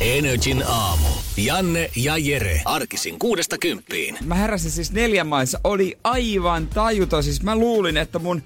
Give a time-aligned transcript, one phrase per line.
[0.00, 1.08] Energin aamu.
[1.36, 2.62] Janne ja Jere.
[2.64, 4.18] Arkisin kuudesta kymppiin.
[4.24, 5.60] Mä heräsin siis neljän maissa.
[5.64, 7.22] Oli aivan tajuton.
[7.22, 8.42] Siis mä luulin, että mun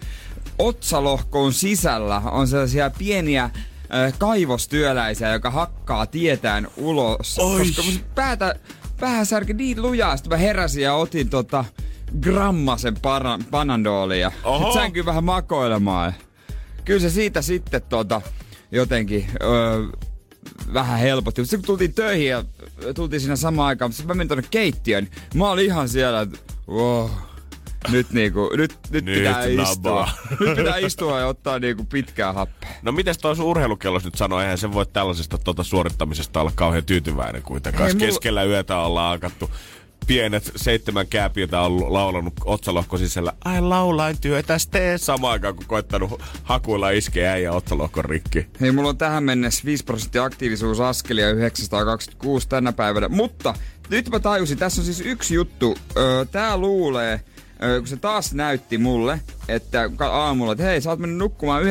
[0.58, 7.38] otsalohkoon sisällä on sellaisia pieniä äh, kaivostyöläisiä, joka hakkaa tietään ulos.
[7.38, 7.58] Oi.
[7.58, 8.54] Koska mun päätä,
[9.00, 10.16] päähän särki niin lujaa.
[10.16, 11.64] Sitten mä heräsin ja otin tota
[12.20, 14.32] grammasen para, panandolia.
[14.44, 14.82] Oho.
[14.82, 16.14] Sitten vähän makoilemaan.
[16.84, 18.20] Kyllä se siitä sitten tota,
[18.70, 19.82] jotenkin öö,
[20.74, 21.40] vähän helpotti.
[21.40, 22.44] Mutta sitten kun tultiin töihin ja
[22.94, 26.20] tultiin siinä samaan aikaan, mutta sitten mä menin tonne keittiöön, niin mä olin ihan siellä,
[26.20, 27.10] että wow,
[27.90, 29.66] nyt, niinku, nyt, nyt, Nyt pitää istua.
[30.00, 30.12] nabaa.
[30.40, 32.70] nyt pitää istua ja ottaa niinku pitkää happea.
[32.82, 36.84] No mites toi sun urheilukellos nyt sanoo, eihän se voi tällaisesta tota suorittamisesta olla kauhean
[36.84, 37.88] tyytyväinen kuitenkaan.
[37.88, 39.50] Ei, mulla- Keskellä yötä ollaan alkattu
[40.06, 43.32] pienet seitsemän kääpiötä on laulanut otsalohko sisällä.
[43.44, 48.46] Ai laulain työtäs tee samaan aikaan, kun koittanut hakuilla iskeä ja otsalohkon rikki.
[48.60, 53.08] Hei, mulla on tähän mennessä 5 prosenttia aktiivisuusaskelia 926 tänä päivänä.
[53.08, 53.54] Mutta
[53.88, 55.78] nyt mä tajusin, tässä on siis yksi juttu.
[55.96, 57.20] Öö, tää luulee,
[57.62, 61.68] öö, kun se taas näytti mulle, että aamulla, että hei, sä oot mennyt nukkumaan 19.18.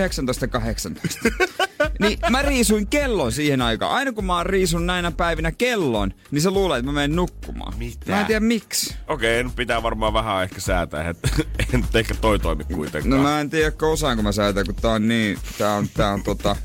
[2.07, 3.91] niin mä riisuin kellon siihen aikaan.
[3.91, 7.77] Aina kun mä oon riisun näinä päivinä kellon, niin se luulee, että mä menen nukkumaan.
[7.77, 8.11] Mitä?
[8.11, 8.95] Mä en tiedä miksi.
[9.07, 11.29] Okei, nyt pitää varmaan vähän ehkä säätää, että
[11.73, 13.09] en ehkä toi toimi kuitenkaan.
[13.09, 16.23] No mä en tiedä, osaanko mä säätää, kun tää on niin, tää on, tää on
[16.23, 16.55] tota,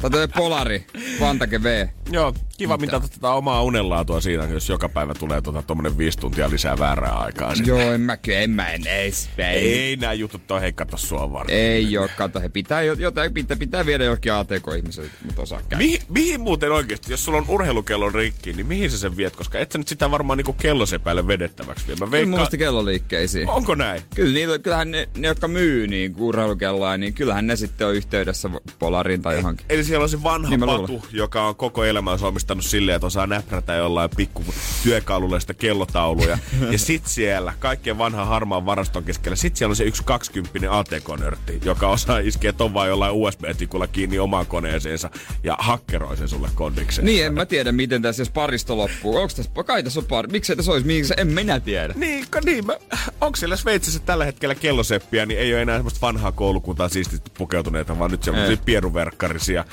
[0.00, 0.86] tää on Polari,
[1.20, 1.88] Vantake V.
[2.10, 6.50] Joo, kiva mitä tätä omaa unenlaatua siinä, jos joka päivä tulee tota tommonen viisi tuntia
[6.50, 7.54] lisää väärää aikaa.
[7.54, 7.68] sinne.
[7.68, 9.44] Joo, en mä kyllä, en mä en ees, ei,
[9.82, 11.56] ei, nää jutut toi hei kato sua varten.
[11.56, 15.84] ei oo, kato, he pitää, jo- jotain, pitää, pitää viedä jollekin ATK-ihmiselle, mutta osaa käydä.
[15.84, 19.36] Mihin, mihin muuten oikeesti, jos sulla on urheilukellon rikki, niin mihin sä sen viet?
[19.36, 21.94] Koska et sä nyt sitä varmaan niinku kellosepäille vedettäväksi vie.
[21.94, 23.48] Mä Kyllä veikkaan, mielestä kelloliikkeisiin.
[23.48, 24.02] onko näin?
[24.14, 28.50] Kyllä niillä, kyllähän ne, ne, jotka myy niin urheilukelloa, niin kyllähän ne sitten on yhteydessä
[28.78, 29.66] Polariin tai johonkin.
[29.68, 33.26] Eli siellä on se vanha Niin patu, joka on koko elämänsä omistanut silleen, että osaa
[33.26, 34.44] näprätä jollain pikku
[34.82, 36.38] työkalulla sitä kellotauluja.
[36.72, 41.60] ja sit siellä, kaikkien vanhan harmaan varaston keskellä, sit siellä on se yksi 20 ATK-nörtti,
[41.64, 45.10] joka osaa iskeä ton vaan jollain USB-tikulla kiinni omaan koneeseensa
[45.42, 47.06] ja hakkeroi sen sulle kondikseen.
[47.06, 49.16] Niin, en mä tiedä, miten tässä, jos paristo loppuu.
[49.16, 51.94] Onks tässä, kai tässä on pari, miksei tässä olisi, se, en minä tiedä.
[51.96, 52.76] Niin, niin mä,
[53.20, 57.98] onko siellä Sveitsissä tällä hetkellä kelloseppiä, niin ei ole enää semmoista vanhaa koulukuntaa siististi pukeutuneita,
[57.98, 58.62] vaan nyt semmoisia Ei.
[58.64, 59.64] pieruverkkarisia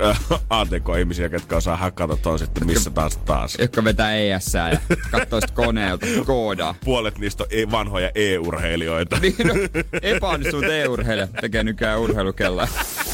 [0.00, 0.20] äh,
[0.50, 3.56] ATK-ihmisiä, jotka osaa hakata ton sitten missä taas taas.
[3.58, 6.74] Jotka vetää ES ja katsoo sit koneelta, koodaa.
[6.84, 9.18] Puolet niistä on e- vanhoja e-urheilijoita.
[9.20, 9.54] Niin, no,
[10.02, 12.68] epäonnistunut e-urheilija tekee nykyään urheilukelloa.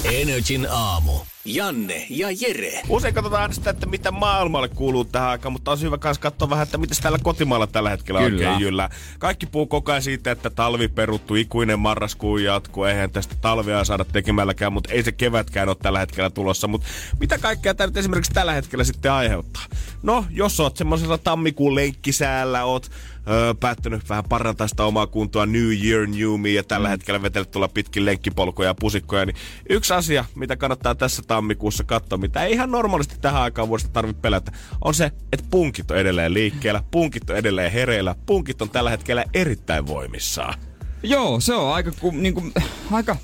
[0.04, 1.12] Energin aamu.
[1.44, 2.82] Janne ja Jere.
[2.88, 6.62] Usein katsotaan sitä, että mitä maailmalle kuuluu tähän aikaan, mutta on hyvä myös katsoa vähän,
[6.62, 8.34] että mitä täällä kotimaalla tällä hetkellä Kyllä.
[8.34, 8.90] oikein jyllää.
[9.18, 14.04] Kaikki puhuu koko ajan siitä, että talvi peruttu, ikuinen marraskuu jatkuu, eihän tästä talvea saada
[14.04, 16.68] tekemälläkään, mutta ei se kevätkään ole tällä hetkellä tulossa.
[16.68, 16.86] Mutta
[17.20, 19.62] mitä kaikkea tämä nyt esimerkiksi tällä hetkellä sitten aiheuttaa?
[20.02, 22.90] No, jos oot semmoisella tammikuun lenkkisäällä, oot
[23.28, 26.90] öö, päättänyt vähän parantaa sitä omaa kuntoa New Year, New Me ja tällä mm.
[26.90, 29.36] hetkellä vetelet tulla pitkin lenkkipolkuja ja pusikkoja, niin
[29.68, 34.20] yksi asia, mitä kannattaa tässä tammikuussa katsoa, mitä ei ihan normaalisti tähän aikaan vuodesta tarvitse
[34.20, 34.52] pelätä,
[34.84, 39.24] on se, että punkit on edelleen liikkeellä, punkit on edelleen hereillä, punkit on tällä hetkellä
[39.34, 40.54] erittäin voimissaan.
[41.02, 42.42] Joo, se on aika, ku, niinku,
[42.92, 43.16] aika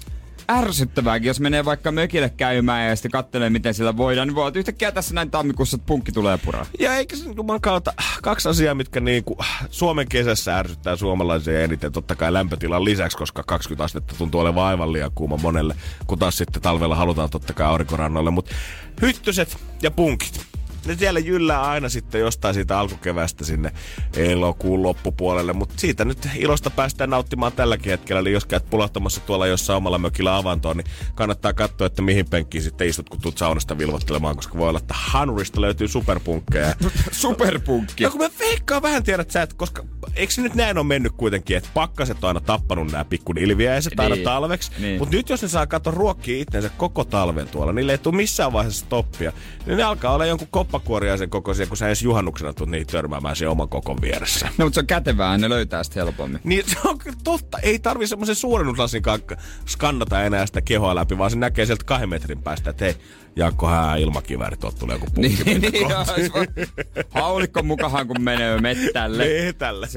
[0.51, 4.59] ärsyttävääkin, jos menee vaikka mökille käymään ja sitten katselee, miten sillä voidaan, niin voi olla,
[4.59, 6.67] yhtäkkiä tässä näin tammikuussa, että punkki tulee puraa.
[6.79, 7.93] Ja eikä se juman kautta
[8.23, 9.39] kaksi asiaa, mitkä niinku
[9.71, 11.93] Suomen kesässä ärsyttää suomalaisia eniten.
[11.93, 15.75] Totta kai lämpötilan lisäksi, koska 20 astetta tuntuu olevan aivan liian kuuma monelle,
[16.07, 18.31] kun taas sitten talvella halutaan totta kai aurinkorannoille.
[18.31, 18.55] Mutta
[19.03, 20.56] hyttyset ja punkit.
[20.87, 23.73] Ne siellä jyllää aina sitten jostain siitä alkukevästä sinne
[24.17, 28.21] elokuun loppupuolelle, mutta siitä nyt ilosta päästään nauttimaan tälläkin hetkellä.
[28.21, 32.63] Eli jos käyt pulahtamassa tuolla jossain omalla mökillä avantoon, niin kannattaa katsoa, että mihin penkkiin
[32.63, 36.75] sitten istut, kun tuut saunasta vilvoittelemaan, koska voi olla, että Hanurista löytyy superpunkkeja.
[37.13, 38.05] Superpunkki.
[38.05, 39.85] No kun mä veikkaan vähän tiedät sä, että koska
[40.17, 44.01] eikö se nyt näin on mennyt kuitenkin, että pakkaset on aina tappanut nämä pikkunilviäiset niin.
[44.01, 44.73] aina talveksi.
[44.79, 44.99] Niin.
[44.99, 48.53] Mutta nyt jos ne saa katsoa ruokkia itsensä koko talven tuolla, niille ei tule missään
[48.53, 49.33] vaiheessa stoppia.
[49.67, 53.49] Niin ne alkaa olla jonkun koppakuoriaisen kokoisia, kun sä edes juhannuksena tulet niitä törmäämään sen
[53.49, 54.49] oman kokon vieressä.
[54.59, 56.41] No mutta se on kätevää, ne löytää sitä helpommin.
[56.45, 57.59] Niin se on totta.
[57.59, 59.03] Ei tarvi semmoisen suurennuslasin
[59.67, 62.95] skannata enää sitä kehoa läpi, vaan se näkee sieltä kahden metrin päästä, että hei,
[63.37, 65.87] Jaakko Hää ilmakiväärit, tuot tulee joku niin, niin,
[67.11, 69.25] Haulikko mukahan, kun menee mettälle.
[69.45, 69.89] Metälle.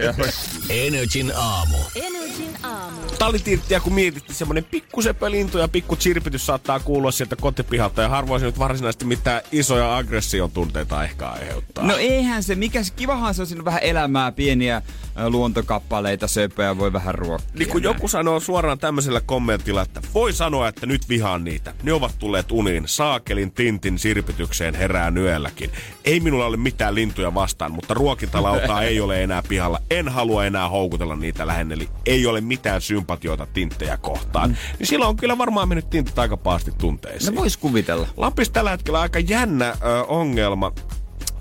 [0.70, 1.78] Energin aamu.
[1.96, 3.02] Energin aamu.
[3.20, 8.46] Talitirttiä kun mietitte, semmonen pikkusepölintu ja pikku chirpitys saattaa kuulua sieltä kotipihalta ja harvoin se
[8.46, 11.86] nyt varsinaisesti mitään isoja aggression tunteita ehkä aiheuttaa.
[11.86, 14.81] No eihän se, mikä kivahan se on siinä vähän elämää, pieniä
[15.27, 17.50] luontokappaleita, söpöjä voi vähän ruokkia.
[17.60, 21.74] Niin kun joku sanoo suoraan tämmöisellä kommentilla, että voi sanoa, että nyt vihaan niitä.
[21.83, 22.83] Ne ovat tulleet uniin.
[22.86, 25.71] Saakelin tintin sirpitykseen herää yölläkin.
[26.06, 29.81] Ei minulla ole mitään lintuja vastaan, mutta ruokintalautaa ei ole enää pihalla.
[29.92, 34.50] En halua enää houkutella niitä lähennä, eli ei ole mitään sympatioita tinttejä kohtaan.
[34.50, 34.56] Mm.
[34.80, 37.36] Niin silloin on kyllä varmaan mennyt tintit aika paasti tunteisiin.
[37.36, 38.07] No vois kuvitella.
[38.18, 40.71] Lapissa tällä hetkellä aika jännä ö, ongelma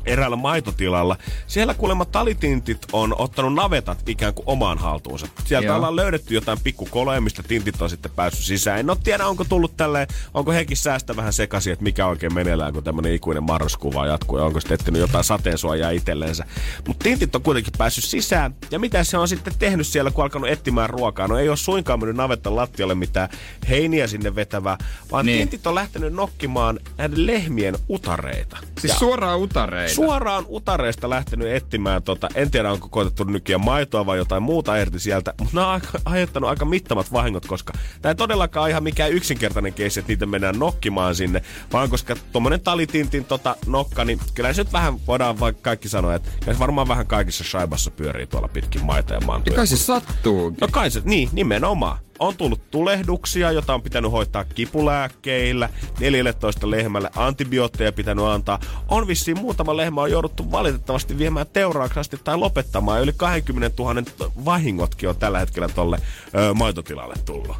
[0.09, 1.17] eräällä maitotilalla.
[1.47, 5.29] Siellä kuulemma talitintit on ottanut navetat ikään kuin omaan haltuunsa.
[5.45, 5.77] Sieltä Joo.
[5.77, 8.81] ollaan löydetty jotain pikkukoloja, mistä tintit on sitten päässyt sisään.
[8.81, 12.73] En ole tiedä, onko tullut tälleen, onko hekin säästä vähän sekaisin, että mikä oikein meneillään,
[12.73, 16.45] kun tämmöinen ikuinen marraskuva jatkuu ja onko sitten etsinyt jotain sateensuojaa itsellensä.
[16.87, 18.55] Mutta tintit on kuitenkin päässyt sisään.
[18.71, 21.29] Ja mitä se on sitten tehnyt siellä, kun alkanut etsimään ruokaa?
[21.29, 23.29] No ei ole suinkaan mennyt navettan lattialle mitään
[23.69, 24.79] heiniä sinne vetävää,
[25.13, 25.39] vaan niin.
[25.39, 28.57] tintit on lähtenyt nokkimaan näiden lehmien utareita.
[28.81, 29.95] Siis ja suoraan utareita?
[29.99, 35.01] Suoraan utareesta lähtenyt etsimään, tota, en tiedä onko koetettu nykiä maitoa vai jotain muuta irti
[35.01, 37.73] sieltä, mutta nämä on aiheuttanut aika mittavat vahingot, koska
[38.03, 41.43] tämä ei todellakaan ihan mikään yksinkertainen keissi, että niitä mennään nokkimaan sinne,
[41.73, 46.15] vaan koska tuommoinen talitintin tota, nokka, niin kyllä se nyt vähän voidaan vaikka kaikki sanoa,
[46.15, 49.55] että se varmaan vähän kaikissa shaibassa pyörii tuolla pitkin maita ja mantuja.
[49.55, 50.55] Ja kai se sattuu.
[50.61, 55.69] No kai se, niin, nimenomaan on tullut tulehduksia, jota on pitänyt hoitaa kipulääkkeillä,
[56.01, 58.61] 14 lehmälle antibiootteja pitänyt antaa.
[58.89, 63.03] On vissiin muutama lehmä on jouduttu valitettavasti viemään teuraaksasti tai lopettamaan.
[63.03, 64.03] Yli 20 000
[64.45, 65.99] vahingotkin on tällä hetkellä tolle
[66.35, 67.57] ö, maitotilalle tullut.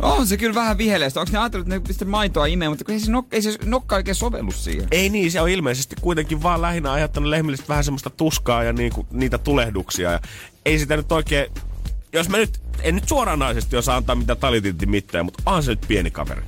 [0.00, 1.20] On se kyllä vähän viheleistä.
[1.20, 3.96] Onko ne ajatellut, että ne pistä maitoa imeen, mutta ei se, nok- ei se nokka
[3.96, 4.88] oikein sovellu siihen.
[4.90, 9.06] Ei niin, se on ilmeisesti kuitenkin vaan lähinnä aiheuttanut lehmille vähän semmoista tuskaa ja niinku,
[9.10, 10.12] niitä tulehduksia.
[10.12, 10.20] Ja
[10.64, 11.46] ei sitä nyt oikein
[12.14, 15.84] jos mä nyt, en nyt suoranaisesti osaa antaa mitä talitintti mittaa, mutta on se nyt
[15.88, 16.42] pieni kaveri.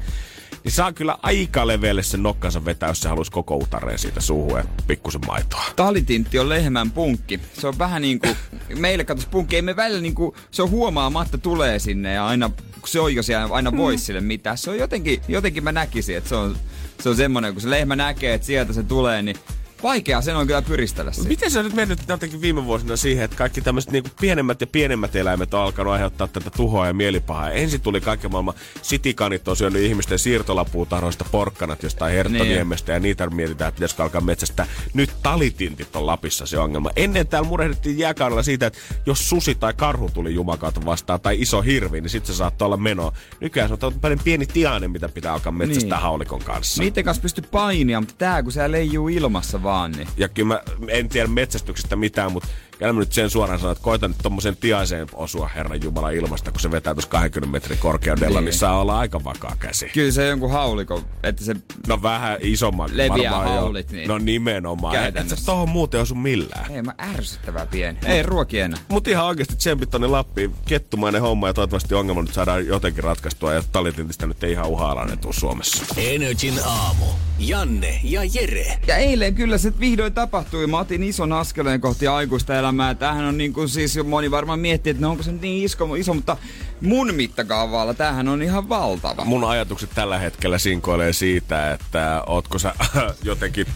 [0.64, 4.58] Niin saa kyllä aika leveelle sen nokkansa vetää, jos se haluaisi koko utareen siitä suuhun
[4.58, 5.64] ja pikkusen maitoa.
[5.76, 7.40] Talitintti on lehmän punkki.
[7.60, 8.36] Se on vähän niin kuin,
[8.78, 12.48] meille katsoisi punkki, ei me välillä niin kuin, se on huomaamatta tulee sinne ja aina,
[12.80, 13.76] kun se on jo siellä, aina mm.
[13.76, 14.58] voisi sille mitään.
[14.58, 16.56] Se on jotenkin, jotenkin mä näkisin, että se on,
[17.00, 19.36] se on semmoinen, kun se lehmä näkee, että sieltä se tulee, niin
[19.82, 21.28] Vaikea sen on kyllä pyristellä siitä.
[21.28, 24.66] Miten se on nyt mennyt jotenkin viime vuosina siihen, että kaikki tämmöiset niinku pienemmät ja
[24.66, 27.50] pienemmät eläimet on alkanut aiheuttaa tätä tuhoa ja mielipahaa.
[27.50, 32.94] Ensin tuli kaiken maailman sitikanit on syönyt ihmisten siirtolapuutarhoista porkkanat jostain Herttoniemestä niin.
[32.94, 34.66] ja niitä mietitään, että pitäisikö alkaa metsästä.
[34.94, 36.90] Nyt talitintit on Lapissa se ongelma.
[36.96, 41.62] Ennen täällä murehdittiin jääkaudella siitä, että jos susi tai karhu tuli jumakautta vastaan tai iso
[41.62, 43.12] hirvi, niin sitten se saattoi olla meno.
[43.40, 46.02] Nykyään se on paljon pieni tiainen, mitä pitää alkaa metsästää niin.
[46.02, 46.82] haulikon kanssa.
[46.82, 49.75] Niiden kanssa pystyy painia, mutta tää kun se leijuu ilmassa vaan.
[49.96, 50.08] Niin.
[50.16, 53.84] Ja kyllä mä en tiedä metsästyksestä mitään, mutta Kyllä mä nyt sen suoraan sanon, että
[53.84, 58.40] koitan nyt tommosen tiaiseen osua Herran Jumala ilmasta, kun se vetää tuossa 20 metrin korkeudella,
[58.40, 58.44] niin.
[58.44, 59.88] niin saa olla aika vakaa käsi.
[59.94, 61.54] Kyllä se jonkun hauliko, että se...
[61.88, 62.90] No vähän isomman.
[62.92, 63.96] Leviää haulit, jo.
[63.96, 64.08] niin.
[64.08, 64.96] No nimenomaan.
[64.96, 66.72] Et sä tohon muuten osu millään.
[66.72, 67.98] Ei, mä ärsyttävää pieni.
[68.06, 68.80] Ei ruoki enää.
[68.88, 70.54] Mut ihan oikeesti tsempit tonne Lappiin.
[70.68, 75.18] Kettumainen homma ja toivottavasti ongelma nyt saadaan jotenkin ratkaistua ja talitintistä nyt ei ihan uhaalainen
[75.18, 75.84] tuu Suomessa.
[75.96, 77.04] Energin aamu.
[77.38, 78.78] Janne ja Jere.
[78.86, 80.66] Ja eilen kyllä se vihdoin tapahtui.
[80.66, 82.65] Mä otin ison askeleen kohti aikuista elämää.
[82.98, 86.14] Tämähän on niin kuin siis, moni varmaan miettii, että no onko se niin iso, iso
[86.14, 86.36] mutta
[86.80, 89.24] mun mittakaavalla tämähän on ihan valtava.
[89.24, 92.74] Mun ajatukset tällä hetkellä sinkoilee siitä, että ootko sä
[93.24, 93.66] jotenkin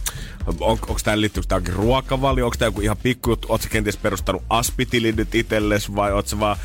[0.47, 4.43] on, onko tämä liittyy tähänkin ruokavalio, onko tämä joku ihan pikku juttu, ootko kenties perustanut
[4.49, 6.57] aspitilin nyt itsellesi vai ootko vaan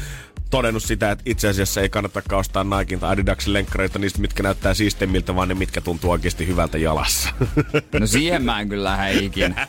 [0.50, 4.74] todennut sitä, että itse asiassa ei kannata ostaa Nikein tai Adidaksen lenkkareita niistä, mitkä näyttää
[4.74, 7.30] siistemmiltä, vaan ne, mitkä tuntuu oikeasti hyvältä jalassa.
[8.00, 9.68] No siihen mä en kyllä lähde ikinä.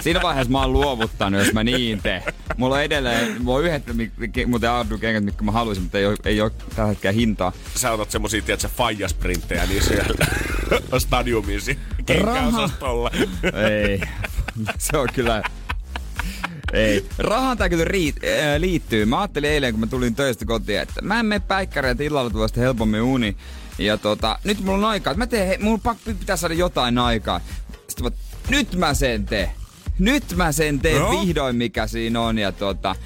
[0.00, 2.22] Siinä vaiheessa mä oon luovuttanut, jos mä niin teen.
[2.56, 3.84] Mulla on edelleen, mulla on yhdet
[4.46, 7.52] muuten Ardu-kengät, mitkä mä haluaisin, mutta ei ole, ei ole tällä hetkellä hintaa.
[7.74, 10.26] Sä otat semmosia, tiedätkö, faijasprintejä niin siellä
[10.98, 11.60] stadiumiin
[12.06, 13.10] kenkäosastolla.
[13.52, 14.00] ei,
[14.78, 15.42] se on kyllä
[16.72, 17.06] ei.
[17.18, 19.04] Rahaan tää kyllä riit, äh, liittyy.
[19.04, 22.60] Mä ajattelin eilen, kun mä tulin töistä kotiin, että mä en mene päikkäreitä illalla tuosta
[22.60, 23.36] helpommin uni.
[23.78, 25.14] Ja tota, nyt mulla on aikaa.
[25.14, 27.40] Mä teen, mulla pakko pitää saada jotain aikaa.
[27.88, 28.10] Sitten mä,
[28.48, 29.50] nyt mä sen teen.
[29.98, 31.10] nyt mä sen teen No?
[31.10, 32.38] vihdoin, mikä siinä on.
[32.38, 32.96] Ja tota,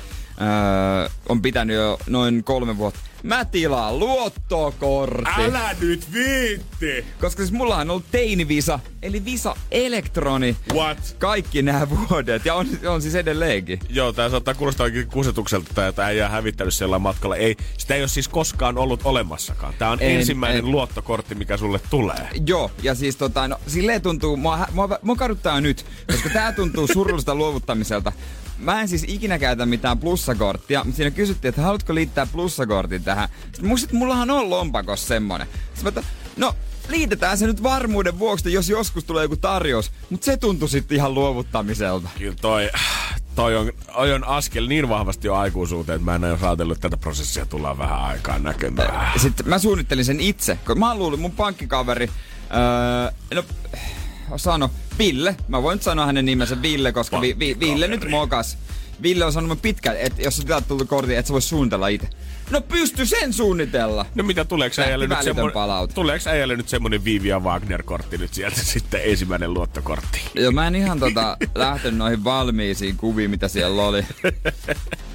[0.41, 3.01] öö, on pitänyt jo noin kolme vuotta.
[3.23, 5.43] Mä tilaan luottokortti.
[5.45, 7.05] Älä nyt viitti!
[7.21, 10.57] Koska siis mulla on ollut teinivisa, eli Visa Elektroni.
[10.75, 11.17] What?
[11.19, 12.45] Kaikki nämä vuodet.
[12.47, 13.79] Ja on, on siis edelleenkin.
[13.89, 17.37] Joo, tää saattaa kuulostaa oikein kusetukselta, että ei jää hävittänyt sellainen matkalla.
[17.37, 19.75] Ei, sitä ei ole siis koskaan ollut olemassakaan.
[19.79, 20.71] Tää on En- ensimmäinen en.
[20.71, 22.29] luottokortti, mikä sulle tulee.
[22.47, 26.87] Joo, ja siis tota, no, silleen tuntuu, mua, mua, mua kaduttaa nyt, koska tää tuntuu
[26.87, 28.13] surulliselta luovuttamiselta.
[28.61, 33.29] Mä en siis ikinä käytä mitään plussakorttia, mutta siinä kysyttiin, että haluatko liittää plussakortin tähän.
[33.45, 35.47] Sitten muistin, että mullahan on lompakossa semmonen.
[35.75, 36.55] Sitten mä, että, no
[36.89, 39.93] liitetään se nyt varmuuden vuoksi, että jos joskus tulee joku tarjous.
[40.11, 42.09] Mutta se tuntui sitten ihan luovuttamiselta.
[42.19, 42.71] Kyllä toi,
[43.35, 46.89] toi on, toi on askel niin vahvasti jo aikuisuuteen, että mä en ole ajatellut, että
[46.89, 49.21] tätä prosessia tullaan vähän aikaan näkemään.
[49.21, 52.11] Sitten mä suunnittelin sen itse, kun mä luulin mun pankkikaveri,
[52.51, 53.45] öö, no
[54.37, 58.59] sano Ville, mä voin nyt sanoa hänen nimensä Ville, koska vi, vi, Ville nyt mokas.
[59.03, 62.09] Ville on sanonut pitkään, että jos sä tilaat tullut kortin, et sä voi suunnitella itse.
[62.51, 64.07] No pysty sen suunnitella.
[64.15, 65.95] No mitä, tuleeko Lähti äijälle nyt palaute.
[65.95, 70.21] tuleeko äijälle nyt semmonen Vivian Wagner-kortti nyt sieltä sitten ensimmäinen luottokortti?
[70.35, 74.05] Joo, mä en ihan tota lähtenyt noihin valmiisiin kuviin, mitä siellä oli.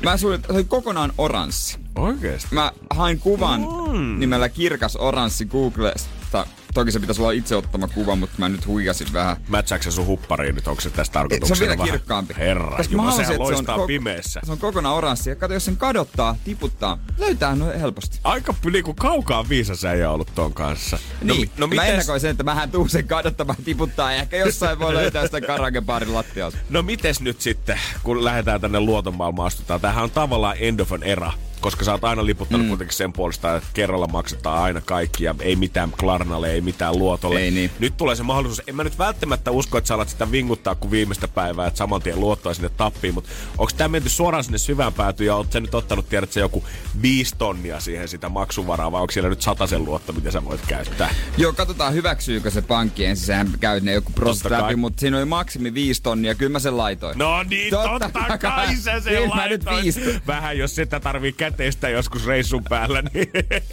[0.04, 1.78] Mä suunnittelin, se oli kokonaan oranssi.
[1.96, 2.48] Oikeesti?
[2.52, 3.62] Mä hain kuvan
[3.92, 4.20] mm.
[4.20, 6.48] nimellä kirkas oranssi Googlesta.
[6.76, 9.38] Toki se pitäisi olla itse ottama kuva, mutta mä nyt huijasin vähän.
[9.48, 10.68] Mätsääkö sun huppariin nyt?
[10.68, 11.92] Onko se tästä Se on tarkoituksena vielä vähän?
[11.92, 12.34] kirkkaampi.
[12.38, 14.40] Herra, Koska Jumala, sehän että se on, loistaa pimeässä.
[14.44, 15.30] se on kokonaan oranssi.
[15.30, 18.20] Ja kato, jos sen kadottaa, tiputtaa, löytää no helposti.
[18.24, 18.54] Aika
[18.84, 21.00] kuin kaukaa viisas äijä ollut ton kanssa.
[21.22, 24.80] Niin, mi- no, mä ennakoin sen, että mähän tuun sen kadottamaan tiputtaa ja ehkä jossain
[24.80, 26.58] voi löytää sitä karakeparin lattialta.
[26.70, 29.82] No mites nyt sitten, kun lähdetään tänne luoton maailmaan astutaan?
[29.82, 32.70] Tämähän on tavallaan end of an era, koska sä oot aina liputtanut mm.
[32.70, 37.40] kuitenkin sen puolesta, että kerralla maksetaan aina kaikki ja ei mitään Klarnalle, ei mitään luotolle.
[37.40, 37.72] Ei niin.
[37.80, 38.62] Nyt tulee se mahdollisuus.
[38.68, 42.02] En mä nyt välttämättä usko, että sä alat sitä vinguttaa kuin viimeistä päivää, että saman
[42.02, 45.60] tien luottoa sinne tappiin, mutta onko tämä menty suoraan sinne syvään päätyyn ja oot sä
[45.60, 46.64] nyt ottanut, tiedät sä joku
[47.02, 51.16] viisi tonnia siihen sitä maksuvaraa vai onko siellä nyt sen luotto, mitä sä voit käyttää?
[51.38, 53.26] Joo, katsotaan hyväksyykö se pankki ensin.
[53.26, 54.12] Sehän käy ne joku
[54.50, 54.62] kai.
[54.62, 56.36] läpi, mutta siinä oli maksimi viisi tonnia.
[56.36, 57.18] Kyllä mä sen laitoin.
[57.18, 60.28] No niin, totta, totta kai sä sen Kyllä mä nyt laitoit.
[60.28, 63.30] Vähän jos sitä tarvii käteistä joskus reissun päällä, niin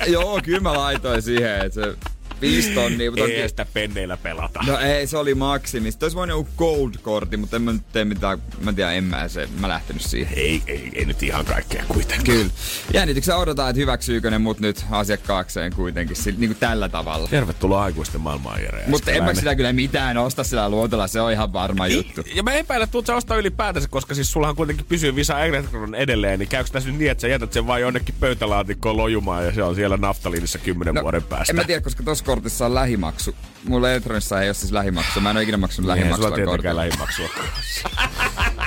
[0.06, 1.96] Joo, kyllä mä laitoin siihen, että se
[2.42, 3.11] viisi tonnia.
[3.11, 4.61] Mutta ei sitä penneillä pelata.
[4.66, 5.90] No ei, se oli maksimi.
[5.90, 8.38] Sitten olisi voinut joku gold-kortti, mutta en mä nyt tee mitään.
[8.61, 10.38] Mä en tiedä, en mä, se, mä lähtenyt siihen.
[10.38, 12.25] Ei, ei, ei nyt ihan kaikkea kuitenkaan.
[12.25, 12.50] Kyllä.
[12.94, 17.28] Jännityksellä odotetaan, että hyväksyykö ne mut nyt asiakkaakseen kuitenkin sil, niin kuin tällä tavalla.
[17.28, 18.84] Tervetuloa aikuisten maailmaan, Jere.
[18.87, 22.22] Mutta en mä sitä kyllä mitään osta sillä luotolla, se on ihan varma juttu.
[22.26, 25.40] Ei, Ja mä epäilen, että tuut sä ostaa ylipäätänsä, koska siis sullahan kuitenkin pysyy Visa
[25.40, 29.44] Electron edelleen, niin käykö tässä nyt niin, että sä jätät sen vaan jonnekin pöytälaatikkoon lojumaan
[29.44, 31.52] ja se on siellä naftaliinissa kymmenen vuoden päästä?
[31.52, 33.35] No, en mä tiedä, koska tuossa kortissa on lähimaksu.
[33.65, 35.21] Mulla elektronissa ei ole siis lähimaksu.
[35.21, 36.77] Mä en ole ikinä maksanut lähimaksua sulla tietenkään kortilla.
[36.77, 37.29] lähimaksua.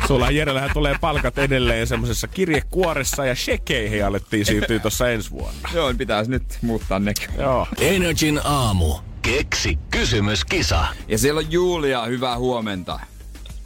[0.08, 5.70] Sulla Jerellähän tulee palkat edelleen semmoisessa kirjekuoressa ja shekeihin alettiin siirtyä tuossa ensi vuonna.
[5.74, 7.30] Joo, pitäisi nyt muuttaa nekin.
[7.38, 7.68] Joo.
[7.80, 8.96] Energin aamu.
[9.22, 10.86] Keksi kysymyskisa.
[11.08, 13.00] Ja siellä on Julia, hyvää huomenta.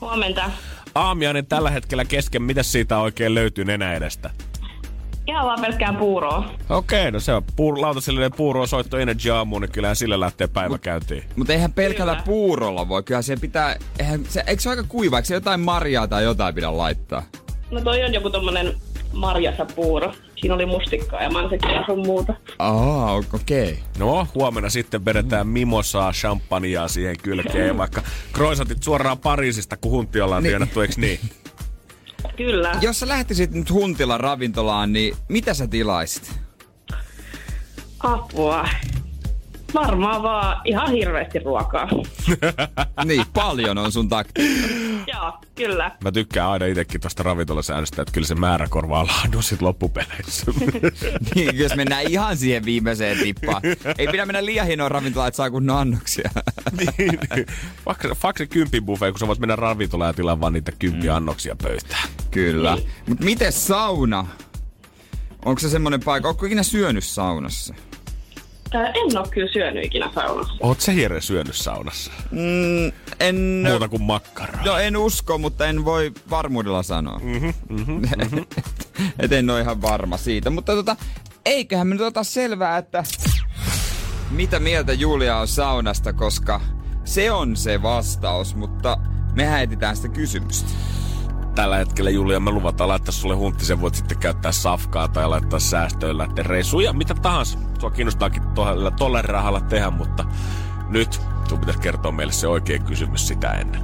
[0.02, 0.52] Huomenta.
[0.96, 2.42] Aamiainen tällä hetkellä kesken.
[2.44, 4.30] Mitä siitä oikein löytyy nenä edestä?
[5.30, 6.52] Ihan vaan pelkkää puuroa.
[6.70, 10.78] Okei, no se on puur, lautasellinen puuro soitto Energy aamuun, niin kyllähän sillä lähtee päivä
[10.78, 11.24] käyntiin.
[11.36, 12.26] Mutta eihän pelkällä Kyllä.
[12.26, 13.04] puurolla voi.
[13.04, 13.76] Kyllä se pitää...
[14.00, 15.18] Eihän, se, eikö se ole aika kuiva?
[15.18, 17.24] Eikö se jotain marjaa tai jotain pidä laittaa?
[17.72, 18.74] No toi on joku tommonen
[19.14, 20.14] marjassa puuro.
[20.36, 22.34] Siinä oli mustikkaa ja mansikkaa ja sun muuta.
[22.60, 23.64] Aa, okei.
[23.72, 23.76] Okay.
[23.98, 28.02] No, huomenna sitten vedetään mimosaa, champagnea siihen kylkeen ja vaikka
[28.34, 30.52] kroisatit suoraan Pariisista, kun hunti ollaan Niin.
[30.52, 31.20] tienattu, eikö niin?
[32.38, 32.78] Kyllä.
[32.82, 36.40] Jos sä lähtisit nyt Huntilan ravintolaan, niin mitä sä tilaisit?
[38.00, 38.68] Apua.
[39.74, 41.90] Varmaan vaan ihan hirveästi ruokaa.
[43.06, 44.42] niin, paljon on sun takti.
[45.22, 45.92] Joo, kyllä.
[46.04, 50.52] Mä tykkään aina itsekin tuosta ravintolasäännöstä, että kyllä se määrä korvaa laadun sit loppupeleissä.
[51.36, 53.62] niin, jos mennään ihan siihen viimeiseen tippaan.
[53.98, 56.30] Ei pidä mennä liian hienoon ravintolaan, että saa kunnon annoksia.
[56.78, 57.46] niin, niin.
[58.16, 62.10] Fakse kympin buffet, kun sä voit mennä ravintolaan ja tilaa vaan niitä kymppi annoksia pöytään.
[62.32, 62.78] Kyllä.
[63.08, 64.28] Mut miten sauna?
[65.46, 66.30] Onko se semmonen paikka?
[66.30, 67.74] Onko ikinä syönyt saunassa?
[68.74, 70.54] En oo kyllä syönyt ikinä saunassa.
[70.60, 72.12] Oot sä Jere syönyt saunassa?
[72.32, 73.36] Mm, en...
[73.70, 74.66] Muuta kuin makkaraa.
[74.66, 77.20] No en usko, mutta en voi varmuudella sanoa.
[77.20, 78.02] Mm-hmm, mm-hmm,
[79.20, 80.50] Et en ole ihan varma siitä.
[80.50, 80.96] Mutta tota,
[81.46, 83.04] eiköhän me nyt ota selvää, että
[84.32, 86.62] mitä mieltä Julia on saunasta, koska
[87.04, 88.98] se on se vastaus, mutta
[89.36, 90.70] me etsitään sitä kysymystä.
[91.56, 95.60] Tällä hetkellä Julia, me luvataan laittaa sulle huntti, sen voit sitten käyttää safkaa tai laittaa
[95.60, 97.60] säästöön lähteä reissuun ja mitä tahansa.
[97.80, 100.26] Sua kiinnostaakin tolle, tolle rahalla tehdä, mutta
[100.90, 103.82] nyt sun pitäisi kertoa meille se oikea kysymys sitä ennen.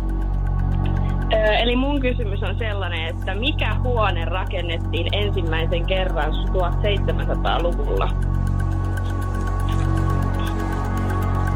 [1.61, 8.09] Eli mun kysymys on sellainen, että mikä huone rakennettiin ensimmäisen kerran 1700-luvulla?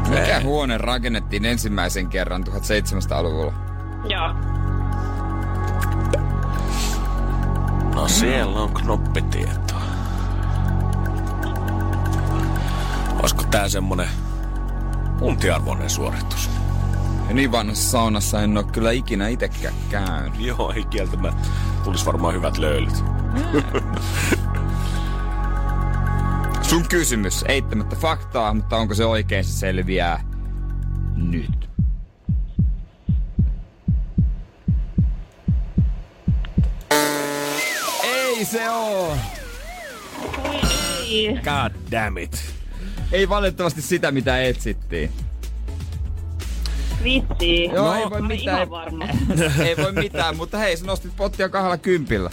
[0.08, 3.52] Mikä huone rakennettiin ensimmäisen kerran 1700-luvulla?
[4.08, 4.34] Joo.
[7.94, 9.80] No siellä on knoppitietoa.
[13.20, 14.08] Olisiko tää semmonen
[15.20, 16.50] untiarvoinen suoritus?
[17.28, 20.40] Ja niin vanhassa saunassa en oo kyllä ikinä itekään käynyt.
[20.40, 21.48] Joo, ei kieltämättä.
[21.84, 23.04] Tulis varmaan hyvät löylyt.
[26.62, 30.24] Sun kysymys, eittämättä faktaa, mutta onko se oikein, se selviää
[31.16, 31.59] nyt.
[38.50, 39.16] Se oo!
[41.04, 41.28] Ei.
[41.34, 42.54] God damn it.
[43.12, 45.12] Ei valitettavasti sitä, mitä etsittiin.
[47.04, 47.64] Vitsi.
[47.64, 48.56] Joo, no, ei voi mitään.
[48.56, 49.04] Ihan varma.
[49.66, 52.30] Ei voi mitään, mutta hei, sä nostit pottia kahdella kympillä.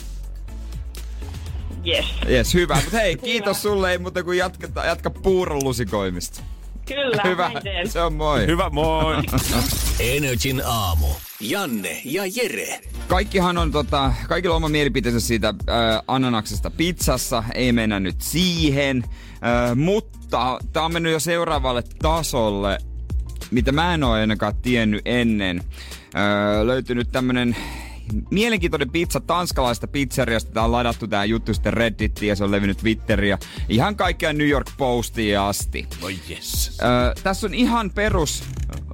[1.87, 2.05] Yes.
[2.27, 2.75] Jes, hyvä.
[2.75, 6.41] Mutta hei, kiitos sulle, ei muuta kuin jatka, jatka puuron lusikoimista.
[6.85, 7.89] Kyllä, Hyvä, näin teen.
[7.89, 8.45] se on moi.
[8.47, 9.15] Hyvä, moi.
[9.99, 11.07] Energin aamu.
[11.41, 12.79] Janne ja Jere.
[13.07, 15.75] Kaikkihan on tota, kaikilla on oma mielipiteensä siitä äh,
[16.07, 22.77] ananaksesta pizzassa, ei mennä nyt siihen, äh, mutta tää on mennyt jo seuraavalle tasolle,
[23.51, 25.57] mitä mä en ole ainakaan tiennyt ennen.
[26.15, 27.55] Äh, löytynyt tämmönen
[28.31, 30.51] mielenkiintoinen pizza tanskalaista pizzeriasta.
[30.51, 33.37] Tää on ladattu tää juttu sitten Reddittiin ja se on levinnyt Twitteriä.
[33.69, 35.87] Ihan kaikkea New York Postiin asti.
[36.01, 36.77] No yes.
[36.81, 38.43] Ö, tässä on ihan perus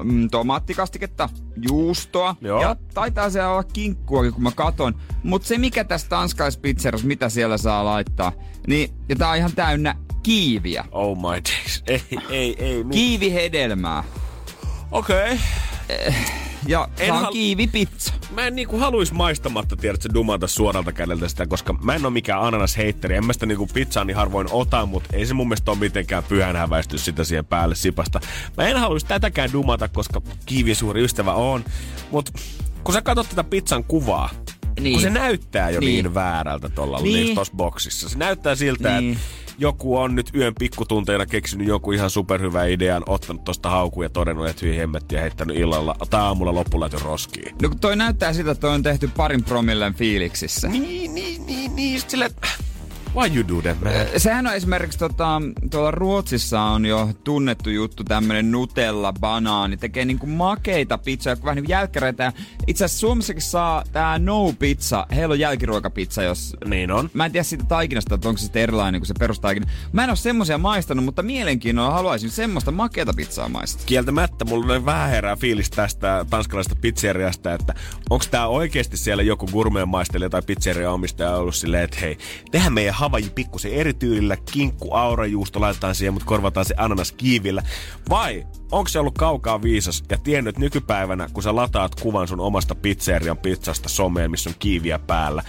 [0.03, 1.29] mm, tomaattikastiketta,
[1.69, 2.61] juustoa Joo.
[2.61, 4.95] ja taitaa se olla kinkkuakin, kun mä katon.
[5.23, 8.31] Mutta se mikä tässä tanskaispizzerassa, mitä siellä saa laittaa,
[8.67, 10.85] niin ja tää on ihan täynnä kiiviä.
[10.91, 11.83] Oh my days.
[11.87, 12.83] Ei, ei, ei.
[12.83, 14.03] Mi- Kiivihedelmää.
[14.91, 15.39] Okei.
[16.67, 18.13] Ja En tää on hal- kiivipizza.
[18.31, 22.41] Mä en niinku haluis maistamatta, tiedätkö, dumata suoralta kädeltä sitä, koska mä en oo mikään
[22.41, 23.15] ananasheitteri.
[23.15, 26.23] En mä sitä niinku pizzaa niin harvoin ota, mutta ei se mun mielestä ole mitenkään
[26.23, 28.19] pyhän häväisty sitä siihen päälle sipasta.
[28.57, 31.65] Mä en haluis tätäkään dumata, koska kiivin suuri ystävä on.
[32.11, 32.29] Mut
[32.83, 34.29] kun sä katsot tätä pizzan kuvaa,
[34.79, 34.93] Niin.
[34.93, 36.13] kun se näyttää jo niin, Niin.
[36.13, 37.35] väärältä tuolla Niin.
[37.35, 37.37] niin.
[37.55, 38.09] boksissa.
[38.09, 39.13] Se näyttää siltä, Niin.
[39.13, 39.23] että
[39.57, 44.49] joku on nyt yön pikkutunteina keksinyt joku ihan superhyvä idean, ottanut tosta haukun ja todennut,
[44.49, 47.55] että hyi hemmetti ja heittänyt illalla tai aamulla loppulaiton roskiin.
[47.61, 50.67] No kun toi näyttää siltä, että toi on tehty parin promillen fiiliksissä.
[50.67, 52.01] Niin, niin, niin, niin.
[52.07, 52.31] Sille,
[53.15, 53.93] why you do that, man?
[54.17, 60.27] Sehän on esimerkiksi tota, tuolla Ruotsissa on jo tunnettu juttu tämmönen Nutella, banaani, tekee niinku
[60.27, 62.33] makeita pizzaa, vähän niinku jälkkäreitä.
[62.67, 66.55] Itse asiassa Suomessakin saa tää No Pizza, heillä on jälkiruokapizza, jos...
[66.65, 67.09] Niin on.
[67.13, 69.71] Mä en tiedä siitä taikinasta, että onko se sitten erilainen kuin se perustaikina.
[69.91, 73.85] Mä en ole semmosia maistanut, mutta mielenkiinnolla haluaisin semmoista makeata pizzaa maistaa.
[73.85, 77.73] Kieltämättä mulla on vähän herää fiilis tästä tanskalaisesta pizzeriasta, että
[78.09, 82.17] onko tää oikeasti siellä joku gourmet maistelija tai pizzeria omistaja ollut silleen, että hei,
[82.51, 87.63] tehdään meidän havaji pikkusen eri tyylillä, kinkku, aurajuusto laitetaan siihen, mutta korvataan se ananas kiivillä.
[88.09, 92.75] Vai onko se ollut kaukaa viisas ja tiennyt, nykypäivänä, kun sä lataat kuvan sun omasta
[92.75, 95.43] pizzerian pizzasta someen, missä on kiiviä päällä,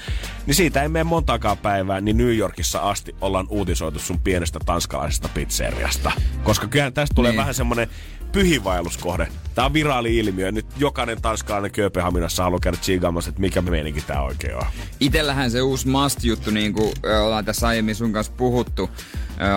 [0.47, 5.29] niin siitä ei mene montaakaan päivää, niin New Yorkissa asti ollaan uutisoitu sun pienestä tanskalaisesta
[5.35, 6.13] pizzeriasta.
[6.43, 7.39] Koska kyllähän tästä tulee Niin.
[7.39, 7.89] vähän semmonen
[8.35, 9.29] pyhiinvaelluskohde.
[9.55, 10.53] Tää on viraali ilmiö.
[10.53, 14.65] Nyt jokainen tanskalainen Kööpenhaminassa haluaa käydä tsiigaamassa, että mikä meininki tää oikein on.
[15.01, 16.93] Itellähän se uusi must-juttu, niin kuin
[17.23, 18.91] ollaan tässä aiemmin sun kanssa puhuttu,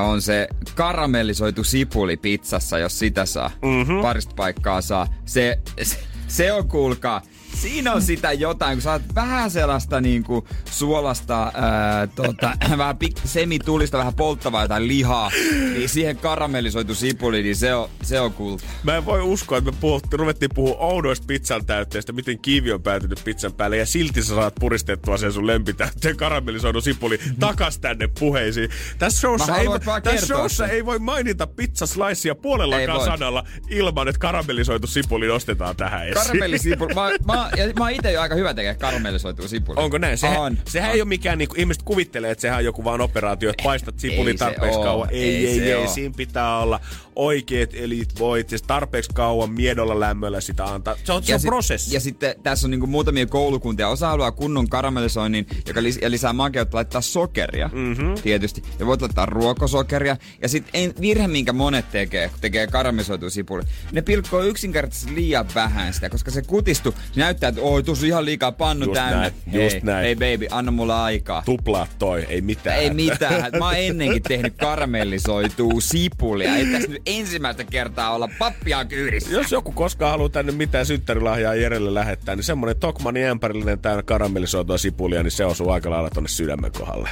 [0.03, 3.51] on se karamellisoitu sipuli pizzassa, jos sitä saa.
[3.61, 4.01] Mm-hmm.
[4.01, 5.07] Parista paikkaa saa.
[5.25, 7.21] Se, se, se on kuulkaa.
[7.61, 13.97] Siinä on sitä jotain, kun saat vähän sellaista niinku suolasta, ää, tota, vähän pik- semitulista,
[13.97, 15.31] vähän polttavaa jotain lihaa,
[15.73, 18.63] niin siihen karamellisoitu sipuli, niin se on, se on kulta.
[18.83, 22.83] Mä en voi uskoa, että me puhuttiin, ruvettiin puhua oudoista pizzan täytteistä, miten kiivi on
[22.83, 28.07] päätynyt pizzan päälle, ja silti sä saat puristettua sen sun lempitäytteen karamellisoidun sipuli takas tänne
[28.19, 28.69] puheisiin.
[28.99, 29.67] Tässä showssa, ei,
[30.03, 36.07] tässä showssa ei voi mainita pizzaslicea Ei puolellakaan sanalla ilman, että karamellisoitu sipuli nostetaan tähän
[36.07, 36.13] esiin.
[36.13, 36.93] Karamellisipuli.
[36.97, 39.83] Mä, mä, ja mä oon ite jo aika hyvä tekee karamellisoitua sipulia.
[39.83, 40.17] Onko näin?
[40.17, 40.57] Sehän, On.
[40.67, 40.95] sehän on.
[40.95, 43.99] ei ole mikään, niin kuin, ihmiset kuvittelee, että sehän on joku vaan operaatio, että paistat
[43.99, 45.09] sipuli Ei tarpeeksi kauan.
[45.11, 45.87] Ei, Ei ei, ei, oo.
[45.87, 46.79] siinä pitää olla
[47.17, 50.95] oikeat elit voit, ja tarpeeksi kauan miedolla lämmöllä sitä antaa.
[51.03, 51.95] Se on, se on sit- prosessi.
[51.95, 53.87] Ja sitten tässä on niinku muutamia koulukuntia.
[53.89, 57.69] Osa haluaa kunnon karamellisoinnin, joka lis- ja lisää makeutta laittaa sokeria.
[57.73, 58.15] Mm-hmm.
[58.23, 58.63] Tietysti.
[58.79, 60.17] Ja voit laittaa ruokosokeria.
[60.41, 63.61] Ja sitten virhe, minkä monet tekee, kun tekee karamellisoitua sipuli.
[63.91, 66.93] Ne pilkkoo yksinkertaisesti liian vähän sitä, koska se kutistuu.
[67.11, 69.17] Se näyttää, että oi, tuossa ihan liikaa pannu Just täynnä.
[69.21, 70.03] näin, hei, just näin.
[70.03, 71.41] Hei baby, anna mulle aikaa.
[71.45, 72.79] Tuplaa toi, ei mitään.
[72.79, 73.51] Ei mitään.
[73.59, 76.55] Mä oon ennenkin tehnyt karamellisoitua sipulia.
[76.55, 79.31] Ei tässä nyt ensimmäistä kertaa olla pappia kyyrissä.
[79.31, 84.77] Jos joku koskaan haluaa tänne mitään synttärilahjaa Jerelle lähettää, niin semmonen Tokmanin ämpärillinen täynnä karamellisoitua
[84.77, 87.09] sipulia, niin se osuu aika lailla tonne sydämen kohdalle.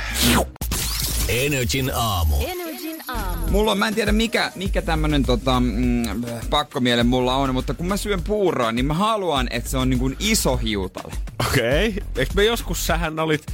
[1.30, 2.36] Energin aamu.
[2.36, 2.65] Energin
[3.08, 3.48] aamu.
[3.48, 6.04] Mulla on, mä en tiedä mikä, mikä tämmönen tota, mm,
[6.50, 10.00] pakkomiele mulla on, mutta kun mä syön puuroa, niin mä haluan, että se on niin
[10.00, 11.14] kuin iso hiutale.
[11.48, 11.88] Okei.
[11.88, 12.04] Okay.
[12.18, 13.46] Eikö me joskus sähän olit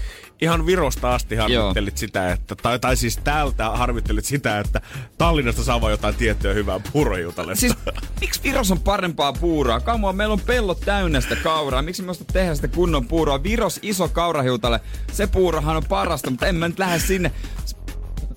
[0.41, 4.81] ihan Virosta asti harmittelit sitä, että, tai, tai siis täältä harmittelit sitä, että
[5.17, 7.59] Tallinnasta saa vaan jotain tiettyä hyvää puurohiutaletta.
[7.59, 7.73] Siis
[8.21, 9.79] miksi Viros on parempaa puuroa?
[9.79, 11.81] Kamua, meillä on pellot täynnä sitä kauraa.
[11.81, 13.43] Miksi me tehdä sitä kunnon puuroa?
[13.43, 14.79] Viros iso kaurahiutale,
[15.13, 17.31] se puurohan on parasta, mutta en mä nyt lähde sinne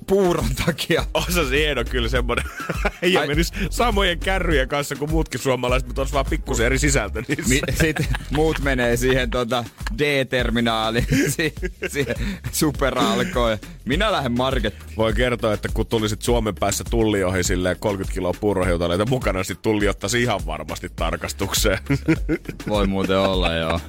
[0.07, 1.05] puuron takia.
[1.15, 2.45] Osa se hieno kyllä semmonen.
[3.03, 7.23] ja Ai- menis samojen kärryjen kanssa kuin muutkin suomalaiset, mutta olisi vaan pikkusen eri sisältö
[7.29, 7.49] niissä.
[7.49, 9.65] Mi- sitten muut menee siihen tota
[9.99, 11.55] D-terminaaliin, si-
[11.89, 12.17] siihen
[12.53, 13.59] superalkoon.
[13.85, 14.97] Minä lähden markettiin.
[14.97, 19.63] Voi kertoa, että kun tulisit Suomen päässä tulli ohi silleen 30 kiloa puurohiutaleita mukana, sit
[19.63, 21.79] tulli ottaisi ihan varmasti tarkastukseen.
[22.69, 23.81] Voi muuten olla, joo.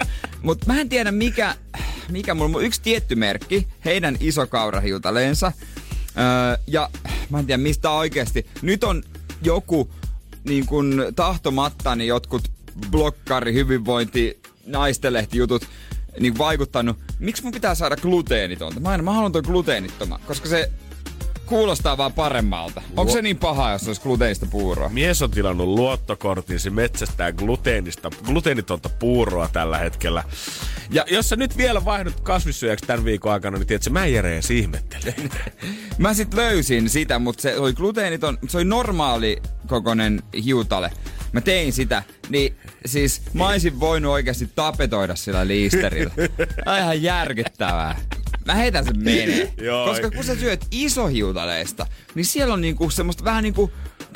[0.41, 1.55] Mut mä en tiedä mikä,
[2.11, 5.51] mikä mulla on yksi tietty merkki, heidän iso kaurahiutaleensa.
[6.17, 6.89] Öö, ja
[7.29, 8.45] mä en tiedä mistä oikeasti.
[8.61, 9.03] Nyt on
[9.41, 9.89] joku
[10.43, 12.51] niin kun tahtomatta, niin jotkut
[12.91, 15.67] blokkari, hyvinvointi, naistelehtijutut
[16.19, 16.97] niin vaikuttanut.
[17.19, 18.79] Miksi mun pitää saada gluteenitonta?
[18.79, 20.71] Mä, en, mä haluan ton gluteenittoman, koska se
[21.45, 22.81] kuulostaa vaan paremmalta.
[22.97, 24.89] Onko se niin paha, jos olisi gluteenista puuroa?
[24.89, 30.23] Mies on tilannut luottokortin, se metsästää gluteenista, gluteenitonta puuroa tällä hetkellä.
[30.89, 34.33] Ja jos sä nyt vielä vaihdut kasvissyöjäksi tämän viikon aikana, niin tiedätkö, mä en Jere
[34.33, 35.15] edes ihmettele.
[35.97, 40.91] Mä sit löysin sitä, mutta se oli gluteeniton, se oli normaali kokonen hiutale.
[41.35, 46.13] Mä tein sitä, niin siis mä olisin voinut oikeasti tapetoida sillä liisterillä.
[46.65, 47.95] On ihan järkyttävää.
[48.45, 49.53] Mä heitän sen menee.
[49.85, 53.71] Koska kun sä syöt isohiutaleista, niin siellä on niinku semmoista vähän niinku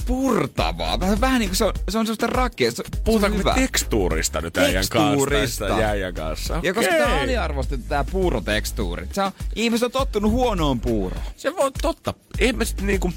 [0.05, 0.99] purtavaa.
[0.99, 2.71] Vähän, vähän niinku se on, se on semmoista rakia.
[2.71, 5.67] Se, Puhutaanko se tekstuurista nyt äijän kanssa?
[5.79, 6.59] Jäijän kanssa.
[6.63, 9.07] Ja koska tää on aliarvostettu tää puurotekstuuri.
[9.11, 11.23] Se on, ihmiset on tottunut huonoon puuroon.
[11.37, 12.13] Se voi totta.
[12.39, 13.11] Ihmiset niinku,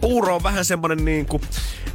[0.00, 1.40] puuro on vähän semmonen niinku,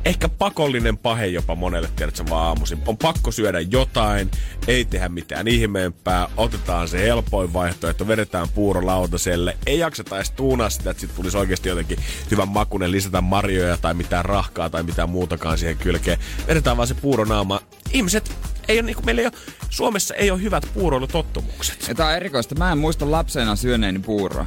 [0.06, 2.80] ehkä pakollinen pahe jopa monelle, tiedätkö, vaan aamuisin.
[2.88, 4.32] On pakko syödä jotain,
[4.68, 9.58] ei tehdä mitään ihmeempää, otetaan se helpoin vaihtoehto, vedetään puuro lautaselle.
[9.66, 11.98] Ei jakseta edes tuunaa sitä, että sit tulisi oikeasti jotenkin
[12.32, 16.20] hyvän makunen, lisätä marjoja tai mitään rahkaa tai mitään muutakaan siihen kylkeen.
[16.48, 17.62] Vedetään vaan se puuro naama.
[17.92, 18.32] Ihmiset,
[18.68, 19.34] ei ole, niinku, meillä ei ole,
[19.70, 21.88] Suomessa ei ole hyvät puuroilutottumukset.
[21.88, 22.56] Ja tää on erikoista.
[22.56, 24.46] Mä en muista lapsena syöneeni puuroa.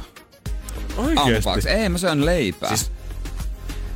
[0.97, 1.69] Aamupalaksi.
[1.69, 2.69] Ei, mä syön leipää.
[2.69, 2.91] Siis...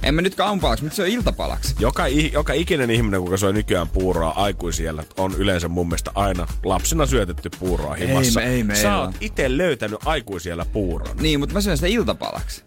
[0.03, 1.75] En mä nyt aamupalaksi, mutta se on iltapalaksi.
[1.79, 7.05] Joka, joka ikinen ihminen, kuka syö nykyään puuroa aikuisiellä, on yleensä mun mielestä aina lapsena
[7.05, 8.39] syötetty puuroa himassa.
[8.39, 11.17] me- ei meillä Sä oot itse löytänyt aikuisiellä puuron.
[11.17, 12.63] Niin, mutta mä syön sitä iltapalaksi.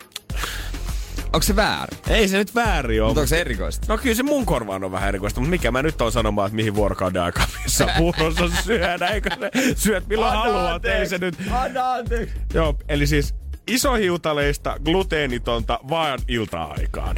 [1.25, 1.99] Onko se väärin?
[2.09, 3.09] Ei se nyt väärin ole.
[3.09, 3.87] Mutta onko se erikoista?
[3.89, 6.57] No kyllä se mun korvaan on vähän erikoista, mutta mikä mä nyt on sanomaan, että
[6.57, 11.35] mihin vuorokauden aikaan missä puurossa syödä, eikö se syöt milloin haluat, ei se nyt.
[11.51, 12.35] Anna anteeksi.
[12.55, 13.35] Joo, eli siis
[13.67, 17.17] isohiutaleista gluteenitonta vaan ilta-aikaan.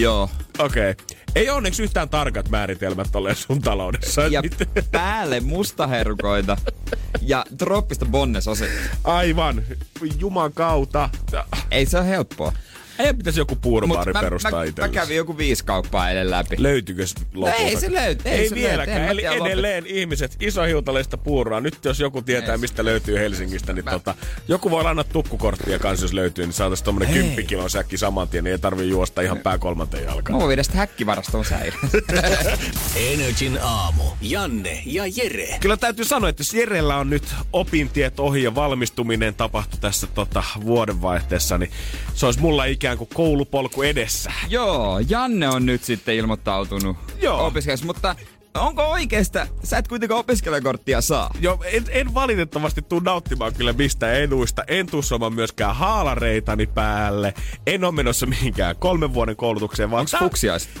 [0.00, 0.30] Joo.
[0.58, 0.90] Okei.
[0.90, 1.04] Okay.
[1.34, 4.22] Ei onneksi yhtään tarkat määritelmät ole sun taloudessa.
[4.22, 4.42] Ja
[4.90, 6.56] päälle mustaherkoita
[7.22, 8.96] ja troppista bonnesosetta.
[9.04, 9.62] Aivan.
[10.18, 11.10] Juman kautta.
[11.70, 12.52] Ei se ole helppoa.
[13.00, 14.94] Ei pitäisi joku puurobaari mä, perustaa mä, mä itsellesi.
[14.94, 16.56] kävin joku viisi kauppaa eilen läpi.
[16.58, 17.62] Löytyykö se lopulta?
[17.64, 18.88] ei se löyty- ei Ei, se vieläkään.
[18.88, 19.04] löyty.
[19.04, 21.60] Mä Eli tiedä, lopet- edelleen ihmiset, isohiutaleista puuroa.
[21.60, 22.58] Nyt jos joku tietää, Ei.
[22.58, 24.14] mistä löytyy Helsingistä, niin Mä- tota,
[24.48, 27.18] joku voi lainata tukkukorttia kanssa, jos löytyy, niin saataisiin tommonen Hei.
[27.22, 30.38] 10 kilon säkki saman tien, niin ei tarvii juosta ihan pää kolmanteen Mä jalkaan.
[30.38, 31.44] voin viedä sitä häkkivarastoon.
[32.96, 34.02] Energin aamu.
[34.20, 35.56] Janne ja Jere.
[35.60, 40.42] Kyllä täytyy sanoa, että jos Jerellä on nyt opintiet ohi ja valmistuminen tapahtui tässä tota,
[40.64, 41.70] vuodenvaihteessa, niin
[42.14, 44.32] se olisi mulla ikään kuin koulupolku edessä.
[44.48, 47.46] Joo, Janne on nyt sitten ilmoittautunut Joo.
[47.46, 48.16] opiskelijaksi, mutta
[48.54, 49.46] onko oikeasta?
[49.64, 51.30] Sä et kuitenkaan opiskelijakorttia saa.
[51.40, 54.64] Joo, en, en valitettavasti tuu nauttimaan kyllä mistään eduista.
[54.68, 57.34] En tuu saamaan myöskään haalareitani päälle.
[57.66, 60.70] En ole menossa mihinkään kolmen vuoden koulutukseen, vaan Onks fuksiaiset?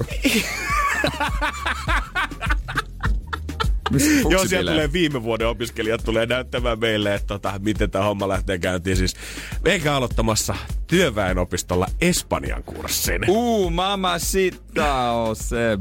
[4.30, 8.58] Joo, siellä tulee viime vuoden opiskelijat tulee näyttämään meille, että tota, miten tämä homma lähtee
[8.58, 8.96] käyntiin.
[8.96, 9.16] Siis
[9.64, 10.54] meikä aloittamassa
[10.86, 13.20] työväenopistolla Espanjan kurssin.
[13.28, 15.78] Uh, mamma sita on se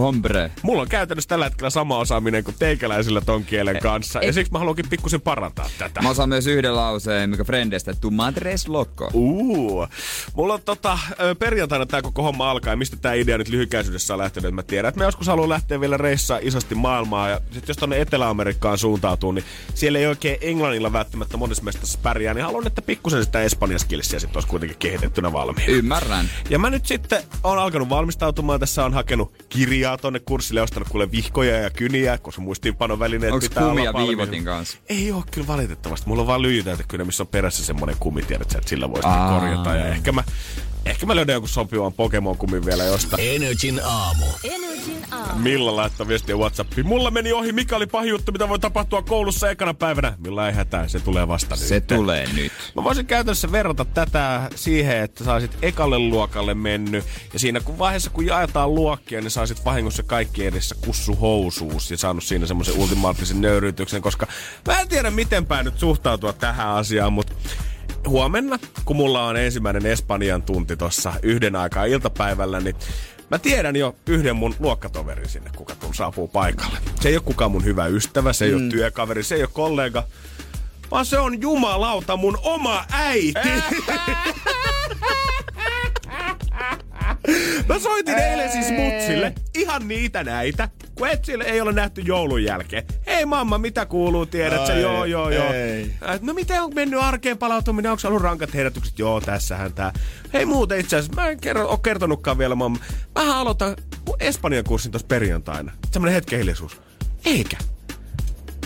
[0.00, 0.50] hombre.
[0.62, 4.18] Mulla on käytännössä tällä hetkellä sama osaaminen kuin teikäläisillä ton kielen kanssa.
[4.22, 6.02] Ja siksi mä haluankin pikkusen parantaa tätä.
[6.02, 9.10] Mä osaan myös yhden lauseen, mikä Frendestä, tu madres loco.
[9.12, 9.88] Uh.
[10.34, 10.98] Mulla on tota,
[11.38, 14.44] perjantaina tää koko homma alkaa ja mistä tää idea nyt lyhykäisyydessä on lähtenyt.
[14.48, 17.76] että Mä tiedän, että mä joskus haluan lähteä vielä reissaa isosti maailmaa ja sit jos
[17.76, 22.82] tonne Etelä-Amerikkaan suuntautuu, niin siellä ei oikein englannilla välttämättä monessa mestassa pärjää, niin haluan, että
[22.82, 25.72] pikkusen sitä espanjaskilsiä sit olisi kuitenkin kehitettynä valmiina.
[25.72, 26.26] Ymmärrän.
[26.50, 28.60] Ja mä nyt sitten on alkanut valmistautumaan.
[28.60, 33.62] Tässä on hakenut kirjaa tonne kurssille, ostanut kuule vihkoja ja kyniä, koska muistiinpanovälineet Onks pitää
[33.64, 34.08] olla kumia valmiina.
[34.18, 34.78] viivotin kanssa?
[34.88, 36.08] Ei oo kyllä valitettavasti.
[36.08, 39.12] Mulla on vaan lyijytäytekynä, missä on perässä semmonen kumi, tiedät sä, että sillä voi sitten
[39.12, 39.40] Aa.
[39.40, 39.74] korjata.
[39.76, 40.24] Ja ehkä mä,
[40.86, 43.22] ehkä mä löydän joku sopivan Pokemon-kumin vielä jostain.
[43.34, 44.24] Energin aamu.
[44.44, 45.38] Energin aamu.
[45.42, 46.86] Milla laittaa viestiä Whatsappiin.
[46.86, 50.14] Mulla meni ohi, mikä oli pahin juttu, mitä voi tapahtua koulussa ekana päivänä.
[50.18, 51.86] Milla ei hätää, se tulee vasta Se nyt.
[51.86, 52.52] tulee nyt.
[52.76, 57.04] Mä voisin käytännössä verrata tätä siihen, että saisit ekalle luokalle mennyt.
[57.32, 62.24] Ja siinä kun vaiheessa, kun jaetaan luokkia, niin saisit vahingossa kaikki edessä kussuhousuus ja saanut
[62.24, 64.02] siinä semmoisen ultimaattisen nöyryytyksen.
[64.02, 64.26] Koska
[64.66, 67.29] mä en tiedä, miten päin nyt suhtautua tähän asiaan, mutta
[68.08, 72.76] huomenna, kun mulla on ensimmäinen Espanjan tunti tossa yhden aikaa iltapäivällä, niin
[73.30, 76.78] Mä tiedän jo yhden mun luokkatoverin sinne, kuka tulla saapuu paikalle.
[77.00, 78.56] Se ei ole kukaan mun hyvä ystävä, se ei mm.
[78.56, 80.04] ole työkaveri, se ei ole kollega,
[80.90, 83.40] vaan se on jumalauta mun oma äiti.
[87.68, 90.68] Mä soitin eilen siis mutsille ihan niitä näitä,
[91.00, 92.84] kun etsille ei ole nähty joulun jälkeen.
[93.06, 94.74] Hei mamma, mitä kuuluu, tiedät sä?
[94.74, 95.52] Joo, joo, joo.
[95.52, 95.94] ei.
[96.20, 97.92] No miten on mennyt arkeen palautuminen?
[97.92, 98.98] Onko ollut rankat herätykset?
[98.98, 99.92] Joo, tässähän tää.
[100.32, 102.78] Hei muuten itse asiassa, mä en kerro, ole kertonutkaan vielä mamma.
[103.14, 103.76] Mä aloitan
[104.20, 105.72] Espanjan kurssin tuossa perjantaina.
[105.90, 106.80] Semmonen hetken hiljaisuus.
[107.24, 107.56] Eikä.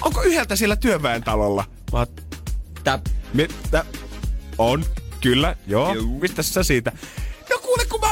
[0.01, 1.65] Onko yhdeltä siellä työväen talolla?
[1.93, 2.07] Mä
[2.85, 2.99] Tää
[3.35, 3.85] mitä?
[4.59, 4.85] On,
[5.21, 5.95] kyllä, joo.
[6.21, 6.93] Mistä sä siitä?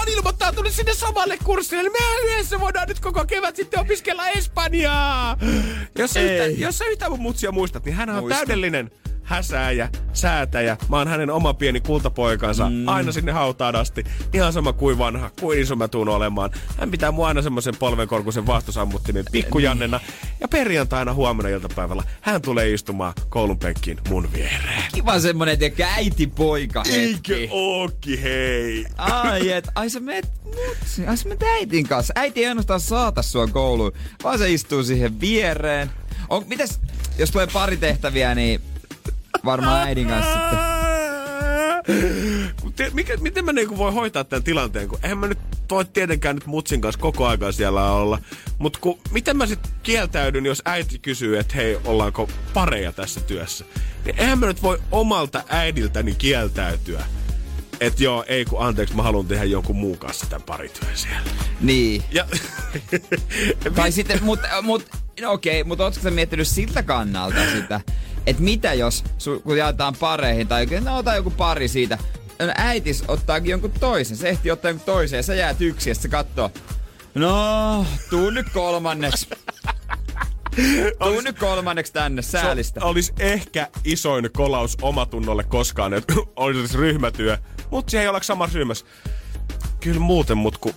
[0.03, 5.37] Oon ilmoittautunut sinne samalle kurssille, mehän yhdessä voidaan nyt koko kevät sitten opiskella Espanjaa.
[5.99, 6.61] Jos sä, yhtä, Ei.
[6.61, 8.91] jos sä yhtään mun mutsia muistat, niin hän on täydellinen
[9.23, 10.77] häsääjä, säätäjä.
[10.89, 12.89] Mä oon hänen oma pieni kultapoikansa, mm.
[12.89, 14.05] aina sinne hautaan asti.
[14.33, 16.51] Ihan sama kuin vanha, kuin iso mä tuun olemaan.
[16.79, 20.01] Hän pitää mua aina semmoisen polvenkorkuisen vastusammuttimen pikkujannena.
[20.41, 24.83] Ja perjantaina huomenna iltapäivällä hän tulee istumaan koulun penkkiin mun viereen.
[24.95, 27.49] kiva semmonen, tiedätkö, äiti-poika Eikö hetki.
[27.51, 28.87] ooki, hei?
[28.97, 32.13] Ai et, ai sä meet mutsi, ai sä meet äitin kanssa.
[32.17, 33.93] Äiti ei ainoastaan saata sua kouluun,
[34.25, 35.91] vaan se istuu siihen viereen.
[36.29, 36.81] On, mites,
[37.19, 38.61] jos tulee pari tehtäviä, niin
[39.45, 40.59] varmaan äidin kanssa sitten.
[42.93, 45.39] Mikä, miten mä niinku voi hoitaa tämän tilanteen, kun eihän mä nyt
[45.71, 48.19] voi tietenkään nyt mutsin kanssa koko ajan siellä olla.
[48.59, 48.79] Mutta
[49.11, 53.65] miten mä sitten kieltäydyn, jos äiti kysyy, että hei, ollaanko pareja tässä työssä?
[54.05, 57.05] Niin eihän mä nyt voi omalta äidiltäni kieltäytyä.
[57.83, 61.31] Että joo, ei kun anteeksi, mä haluan tehdä jonkun muun kanssa tämän parityön siellä.
[61.61, 62.03] Niin.
[62.11, 62.27] Ja,
[63.75, 64.87] Tai sitten, mut, mut
[65.21, 67.81] no okei, mutta ootko sä miettinyt siltä kannalta sitä,
[68.27, 69.05] että mitä jos,
[69.43, 71.99] kun jaetaan pareihin tai no ota joku pari siitä,
[72.39, 75.95] no, äitis ottaakin jonkun toisen, se ehtii ottaa jonkun toisen ja sä jäät yksin ja
[75.95, 76.51] se katsoo,
[77.15, 79.29] no, tuu nyt kolmanneksi.
[81.05, 82.81] Tuu nyt kolmanneksi tänne säälistä.
[82.81, 87.39] Se olisi ehkä isoin kolaus omatunnolle koskaan, että olisi ryhmätyö.
[87.73, 88.87] Mutta siihen ei ole samassa ryhmässä.
[89.81, 90.73] Kyllä muuten, mut kun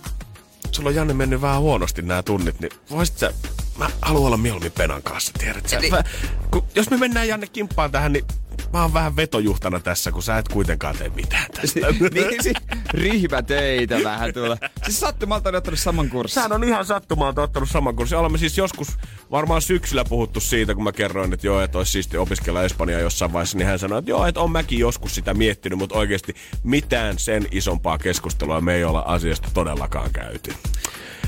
[0.72, 3.32] sulla on Janne mennyt vähän huonosti nämä tunnit, niin voisit sä...
[3.78, 5.76] Mä haluan olla mieluummin Penan kanssa, tiedät sä.
[5.78, 6.02] Eli- Mä,
[6.50, 8.24] kun, jos me mennään Janne kimppaan tähän, niin
[8.72, 11.80] mä oon vähän vetojuhtana tässä, kun sä et kuitenkaan tee mitään tästä.
[12.14, 12.56] niin siis
[12.94, 14.56] ryhmätöitä vähän tuolla.
[14.84, 16.34] Siis sattumalta on ottanut saman kurssin.
[16.34, 18.18] Sehän on ihan sattumalta ottanut saman kurssin.
[18.18, 18.88] Olemme siis joskus
[19.30, 23.32] varmaan syksyllä puhuttu siitä, kun mä kerroin, että joo, että olisi siisti opiskella Espanjaa jossain
[23.32, 27.18] vaiheessa, niin hän sanoi, että joo, että on mäkin joskus sitä miettinyt, mutta oikeasti mitään
[27.18, 30.54] sen isompaa keskustelua me ei olla asiasta todellakaan käyty.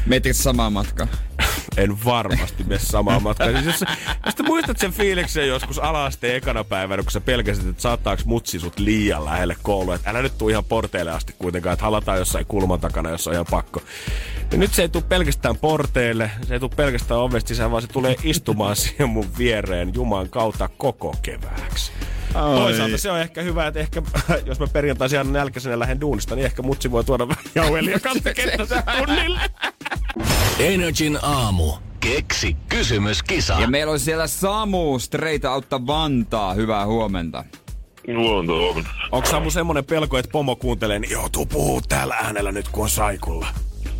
[0.07, 1.07] Miettikö sä samaa matkaa?
[1.77, 3.53] En varmasti mene samaan matkaan.
[3.53, 3.85] Siis jos,
[4.27, 8.61] jos te muistat sen fiiliksen joskus ala-asteen ekana päivänä, kun sä pelkäsit, että saattaako mutsi
[8.61, 9.95] sut liian lähelle koulua.
[9.95, 13.33] Että älä nyt tuu ihan porteille asti kuitenkaan, että halataan jossain kulman takana, jos on
[13.35, 13.83] ihan pakko.
[14.53, 17.89] Ja nyt se ei tule pelkästään porteille, se ei tule pelkästään ovesta sisään, vaan se
[17.89, 21.93] tulee istumaan siihen mun viereen Juman kautta koko kevääksi.
[22.35, 22.57] Ai.
[22.57, 24.03] Toisaalta se on ehkä hyvä, että ehkä
[24.47, 28.83] jos mä perjantaisin ihan nälkäisenä lähden duunista, niin ehkä mutsi voi tuoda vähän jauhelia kantakettä
[28.99, 29.41] tunnille.
[30.59, 31.73] Energin aamu.
[32.01, 33.55] Keksi kysymyskisa.
[33.61, 36.55] Ja meillä on siellä Samu Straight Outta Vantaa.
[36.55, 37.45] Hyvää huomenta.
[38.17, 38.91] Huomenta, huomenta.
[39.13, 42.91] Onko Samu semmonen pelko, että pomo kuuntelee, niin joutuu puhua täällä äänellä nyt, kun on
[42.91, 43.47] saikulla?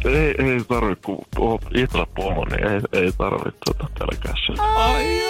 [0.05, 1.19] Ei, ei tarvi, kun
[1.75, 4.63] itsellä pomo, niin ei, ei tarvi tota pelkässä.
[4.63, 5.21] Ai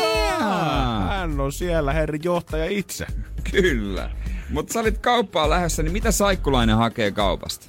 [1.08, 3.06] Hän on siellä herri johtaja itse.
[3.50, 4.10] Kyllä.
[4.50, 7.66] Mutta sä olit kauppaan lähdössä, niin mitä saikkulainen hakee kaupasta?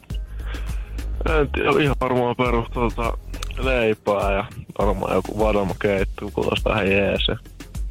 [1.39, 3.17] En tiedä, ihan varmaan perus tota,
[3.59, 4.45] leipää ja
[4.79, 7.27] varmaan joku vadelmakeitto, kuulostaa ihan jees.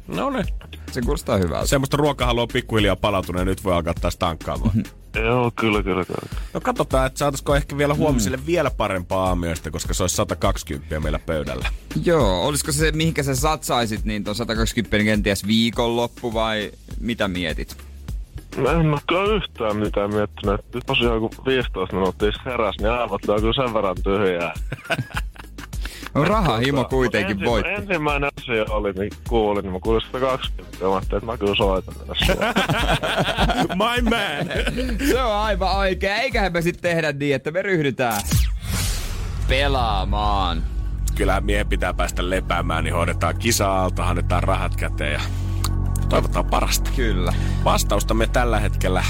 [0.07, 0.45] No niin.
[0.91, 1.67] Se kuulostaa hyvältä.
[1.67, 4.83] Semmoista ruokahalua on pikkuhiljaa palautunut ja nyt voi alkaa taas tankkaamaan.
[5.15, 6.41] Joo, kyllä, kyllä, kyllä.
[6.53, 8.45] No katsotaan, että saataisiko ehkä vielä huomiselle mm.
[8.45, 11.69] vielä parempaa aamioista, koska se olisi 120 meillä pöydällä.
[12.03, 17.77] Joo, olisiko se, mihinkä sä satsaisit, niin tuon 120 kenties viikonloppu vai mitä mietit?
[18.57, 20.61] Mä en ole kyllä yhtään mitään miettinyt.
[20.73, 24.53] Nyt tosiaan kun 15 minuuttia heräs, niin aivot on kyllä sen verran tyhjää.
[26.13, 27.71] No rahahimo kuitenkin Ensimmä- voitti.
[27.71, 30.77] Ensimmäinen asia oli, niin kuulin, niin mä kuulin 120.
[30.81, 32.53] Ja mä ajattelin, että mä kyllä soitan tänne
[33.75, 34.47] My man!
[35.09, 36.13] Se on aivan oikein.
[36.13, 38.21] Eiköhän me sitten tehdä niin, että me ryhdytään
[39.47, 40.63] pelaamaan.
[41.15, 45.21] Kyllähän miehen pitää päästä lepäämään, niin hoidetaan kisa alta, annetaan rahat käteen ja
[46.09, 46.91] toivotaan parasta.
[46.95, 47.33] Kyllä.
[47.63, 49.03] Vastaustamme tällä hetkellä,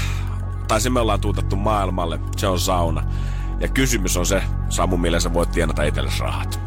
[0.68, 3.02] tai se me ollaan tuutettu maailmalle, se on sauna.
[3.60, 6.60] Ja kysymys on se, Samu, millä sä voit tienata itsellesi rahat.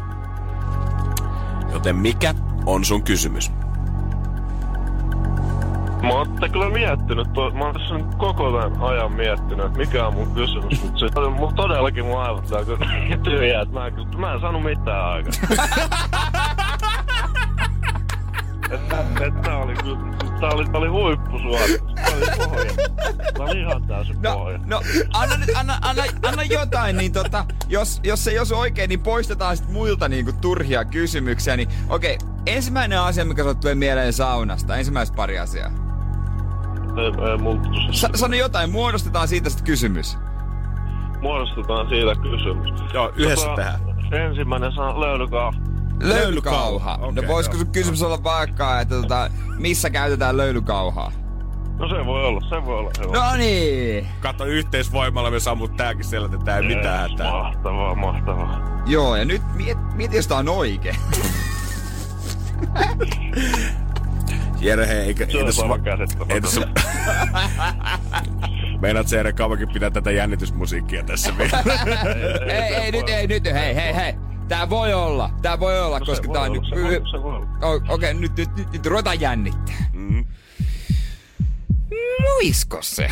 [1.84, 2.34] Joten mikä
[2.66, 3.50] on sun kysymys?
[6.02, 10.06] Mä oon kyllä miettinyt, tuo, mä oon tässä nyt koko tämän ajan miettinyt, että mikä
[10.06, 12.86] on mun kysymys, mutta se, mun todellakin mun aivot on kyllä
[13.24, 15.32] tyhjää, että mä, en mä en saanut mitään aikaa.
[18.74, 19.74] että, että tää oli
[20.40, 21.93] tää oli, tää oli huippusuoritus.
[23.56, 23.82] Ihan
[24.22, 24.80] No, no
[25.12, 29.00] anna, nyt, anna, anna, anna jotain, niin tota, jos, jos se ei osu oikein, niin
[29.00, 31.56] poistetaan sit muilta niinku turhia kysymyksiä.
[31.56, 35.70] Niin okei, ensimmäinen asia, mikä sulle tulee mieleen saunasta, ensimmäiset pari asiaa.
[37.90, 40.18] Sa- sano jotain, muodostetaan siitä sitten kysymys.
[41.22, 42.92] muodostetaan siitä kysymys.
[42.94, 43.80] Joo, yhdessä Tota, tehdään.
[44.12, 45.52] Ensimmäinen sana löydykää.
[46.02, 46.94] Löylykauha.
[46.94, 51.12] Okei, no voisiko sun kysymys olla vaikka, että tota, missä käytetään löylykauhaa?
[51.78, 52.90] No se voi olla, se voi olla.
[53.02, 53.12] Joo.
[53.12, 54.06] No niin.
[54.20, 57.30] Kato, yhteisvoimalla me sammut tääkin selätetään, ei mitään hätää.
[57.30, 58.82] Mahtavaa, mahtavaa.
[58.86, 60.96] Joo, ja nyt miet, mieti, jos tää on oikein.
[64.60, 66.40] Jere, hei, eikä, Se ei on ei käsittämätöntä.
[66.40, 66.68] tässä...
[68.80, 71.62] Meinaat se Jere kauankin pitää tätä jännitysmusiikkia tässä vielä.
[72.52, 74.14] ei, ei, nyt, ei, nyt, hei, hei, hei.
[74.48, 76.62] Tää voi olla, tää voi olla, No se koska voi tää on nyt...
[76.68, 77.46] se voi- se voi
[77.88, 79.74] Okei, nyt, nyt, nyt, nyt ruvetaan jännittää.
[79.92, 80.24] Mm.
[82.22, 83.08] Muisko se?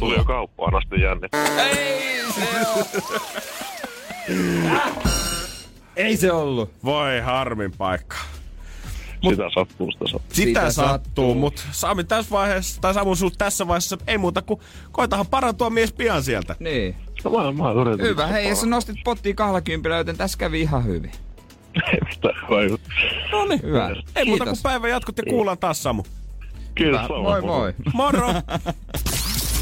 [0.00, 1.68] Tuli jo kauppaan asti jännittää.
[1.68, 2.48] Ei se
[5.96, 6.70] Ei se ollut.
[6.84, 8.16] Voi harmin paikka.
[9.30, 10.20] Sitä sattuu, sitä sattuu.
[10.32, 11.34] Sitä, Sitä sattuu, sattuu.
[11.34, 14.60] mutta Sami tässä vaiheessa, tai Samu sul tässä vaiheessa, ei muuta kuin
[14.92, 16.56] koitahan parantua mies pian sieltä.
[16.60, 16.96] Niin.
[17.24, 18.06] No mä, mä yritän.
[18.06, 21.12] Hyvä, hei, ja sä nostit pottiin 20, joten tässä kävi ihan hyvin.
[21.92, 22.34] Ei mitään.
[23.32, 23.88] No niin, Hyvä.
[23.88, 24.62] ei muuta kuin Kiitos.
[24.62, 26.02] päivän jatkot ja kuullaan taas Samu.
[26.74, 27.00] Kiitos.
[27.00, 27.08] Hyvä.
[27.08, 27.22] samoin.
[27.22, 27.74] Moi moi.
[27.94, 28.28] Moro!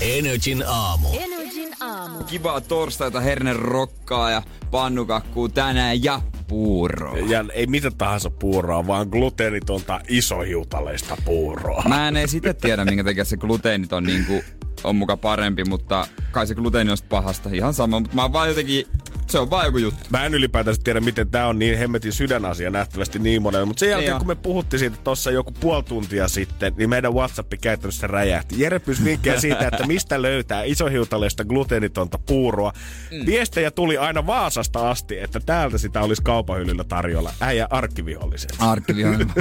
[0.01, 1.09] Energin aamu.
[1.13, 2.25] Energin aamu.
[2.25, 7.19] Kivaa torstaita, herne rokkaa ja pannukakkuu tänään ja puuroa.
[7.19, 11.83] ja ei mitä tahansa puuroa, vaan gluteenitonta isohiutaleista puuroa.
[11.89, 14.43] Mä en edes itse tiedä, minkä takia se gluteenit on niinku
[14.85, 17.51] on muka parempi, mutta kai se gluteeni on pahasta.
[17.53, 18.87] Ihan sama, mutta mä oon vaan jotenkin,
[19.31, 20.01] se on vaan joku juttu.
[20.11, 23.65] Mä en ylipäätänsä tiedä, miten tämä on niin hemmetin sydänasia nähtävästi niin monelle.
[23.65, 27.53] Mutta sen jälkeen, kun me puhuttiin siitä tuossa joku puoli tuntia sitten, niin meidän WhatsApp
[27.61, 28.61] käytännössä räjähti.
[28.61, 32.73] Jere pyysi vinkkejä siitä, että mistä löytää isohiutaleista gluteenitonta puuroa.
[33.11, 33.27] Mm.
[33.27, 37.33] Viestejä tuli aina Vaasasta asti, että täältä sitä olisi kaupahyllyllä tarjolla.
[37.41, 38.55] Äijä arkkiviholliset.
[38.59, 39.33] Arkkivihollinen.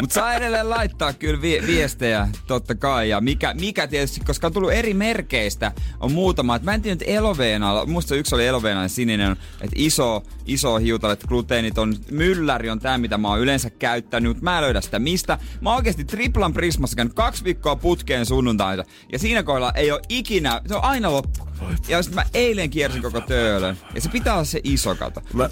[0.00, 3.08] Mutta saa edelleen laittaa kyllä vi- viestejä, totta kai.
[3.08, 6.56] Ja mikä, mikä tietysti, koska on tullut eri merkeistä, on muutama.
[6.56, 11.12] Et mä en tiedä, että eloveenalla, musta yksi oli eloveenainen sininen, että iso, iso hiutale,
[11.12, 14.80] että gluteenit on, mylläri on tämä, mitä mä oon yleensä käyttänyt, mutta mä en löydä
[14.80, 15.38] sitä mistä.
[15.60, 20.00] Mä oon oikeasti triplan prismassa käynyt kaksi viikkoa putkeen sunnuntaita, ja siinä kohdalla ei ole
[20.08, 21.48] ikinä, se on aina loppu.
[21.88, 25.22] Ja sitten mä eilen kiersin koko töölön, ja se pitää olla se iso kato.
[25.32, 25.50] Mä-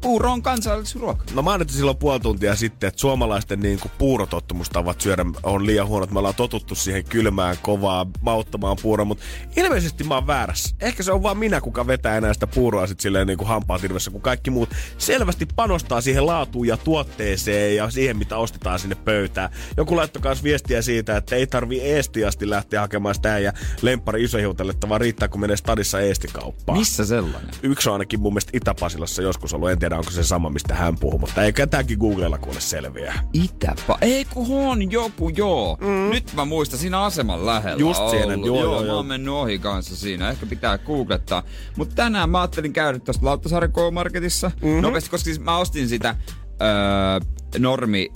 [0.00, 1.24] Puuro on kansallisruoka.
[1.34, 5.86] No mä annettiin silloin puoli tuntia sitten, että suomalaisten niin kuin puurotottumustavat syödä on liian
[5.86, 6.10] huonot.
[6.10, 9.24] Me ollaan totuttu siihen kylmään, kovaa, mauttamaan puuroa, mutta
[9.56, 10.76] ilmeisesti mä oon väärässä.
[10.80, 13.84] Ehkä se on vaan minä, kuka vetää enää sitä puuroa sit silleen niin kuin hampaat
[13.84, 18.94] irvessä, kun kaikki muut selvästi panostaa siihen laatuun ja tuotteeseen ja siihen, mitä ostetaan sinne
[18.94, 19.50] pöytään.
[19.76, 24.88] Joku laittoi kanssa viestiä siitä, että ei tarvi eestiasti lähteä hakemaan sitä ja lemppari isohiutalletta,
[24.88, 26.78] vaan riittää, kun menee stadissa eestikauppaan.
[26.78, 27.50] Missä sellainen?
[27.62, 29.70] Yksi on ainakin mun mielestä Itä-Pasilassa joskus ollut.
[29.70, 33.22] En tiedä, onko se sama, mistä hän puhuu, mutta eikä tämäkin Googlella kuule selviää.
[33.32, 33.98] Itäpa.
[34.00, 35.78] Ei kun on joku, joo.
[35.80, 36.10] Mm.
[36.10, 38.46] Nyt mä muistan, siinä aseman lähellä Just on siinä, ollut.
[38.46, 38.96] joo, joo, joo, mä joo.
[38.96, 40.30] oon mennyt ohi kanssa siinä.
[40.30, 41.42] Ehkä pitää googlettaa.
[41.76, 44.80] Mutta tänään mä ajattelin käydä tuosta Lauttasaaren K-Marketissa mm-hmm.
[44.82, 46.14] nopeasti, koska siis mä ostin sitä
[46.62, 48.08] öö, normi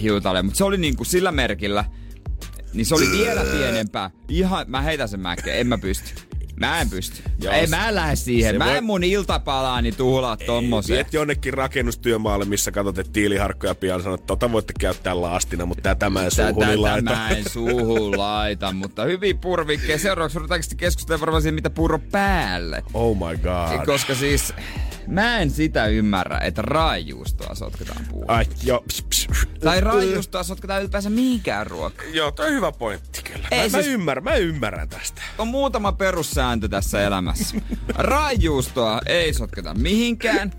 [0.00, 1.84] hiutale, mutta se oli niinku sillä merkillä,
[2.72, 4.10] niin se oli vielä pienempää.
[4.28, 6.33] Ihan, mä heitän sen mäkeen, en mä pysty.
[6.66, 7.22] Mä en pysty.
[7.40, 8.54] Joo, Ei mä lähde siihen.
[8.54, 10.96] se Mä voi- en mun iltapalaani tuhlaa tommoseen.
[10.96, 15.82] Viet jonnekin rakennustyömaalle, missä katsot, että tiiliharkkoja pian sanot, että tota voitte käyttää lastina, mutta
[15.82, 17.10] tätä mä en suuhun Tätä laita.
[17.10, 19.98] mä en suuhun laita, mutta hyvin purvikkeja.
[19.98, 22.82] Seuraavaksi ruvetaanko keskustella varmaan siitä, mitä purro päälle.
[22.94, 23.86] Oh my god.
[23.86, 24.52] Koska siis
[25.06, 28.30] mä en sitä ymmärrä, että raajuustoa sotketaan puuhun.
[28.30, 28.84] Ai, joo.
[28.88, 29.28] Pss, pss.
[29.60, 32.14] Tai raajuustoa sotketaan ylipäänsä mihinkään ruokaan.
[32.14, 33.48] Joo, toi on hyvä pointti kyllä.
[33.50, 35.22] Ei mä, siis- mä, ymmärrän, mä ymmärrän tästä.
[35.38, 37.56] On muutama perussääntö tässä elämässä.
[37.98, 40.52] Raajuustoa ei sotketa mihinkään.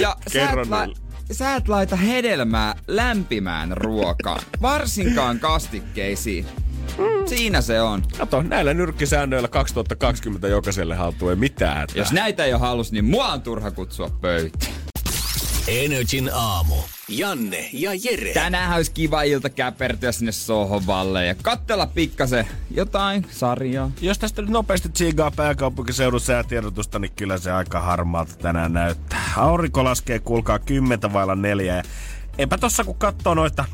[0.00, 1.02] Ja sä Kerro et,
[1.32, 4.42] sä et laita hedelmää lämpimään ruokaan.
[4.62, 6.46] Varsinkaan kastikkeisiin.
[7.26, 8.02] Siinä se on.
[8.18, 11.76] Kato, näillä nyrkkisäännöillä 2020 jokaiselle haltuu ei mitään.
[11.76, 11.96] hätää.
[11.96, 14.72] Jos näitä ei ole halus, niin mua on turha kutsua pöytään.
[15.68, 16.74] Energin aamu.
[17.08, 18.32] Janne ja Jere.
[18.32, 23.90] Tänään olisi kiva ilta käpertyä sinne sohvalle ja katsella pikkasen jotain sarjaa.
[24.00, 29.32] Jos tästä nyt nopeasti tsiigaa pääkaupunkiseudun säätiedotusta, niin kyllä se aika harmaalta tänään näyttää.
[29.36, 31.76] Aurinko laskee, kuulkaa, kymmentä vailla neljä.
[31.76, 31.82] Ja
[32.38, 33.64] eipä tossa kun katsoo noita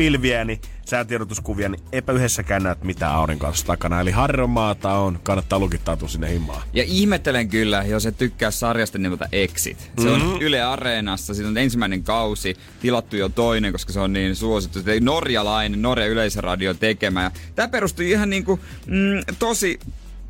[0.00, 4.00] pilviä, niin säätiedotuskuvia, niin eipä yhdessäkään näet mitään aurinkoa takana.
[4.00, 6.62] Eli harmaata on, kannattaa lukittautua sinne himaan.
[6.72, 9.90] Ja ihmettelen kyllä, jos et tykkää sarjasta nimeltä Exit.
[10.02, 14.36] Se on Yle Areenassa, siinä on ensimmäinen kausi, tilattu jo toinen, koska se on niin
[14.36, 14.82] suosittu.
[14.82, 17.30] Se norjalainen, Norja Yleisradio tekemä.
[17.54, 19.80] Tämä perustuu ihan niinku, mm, tosi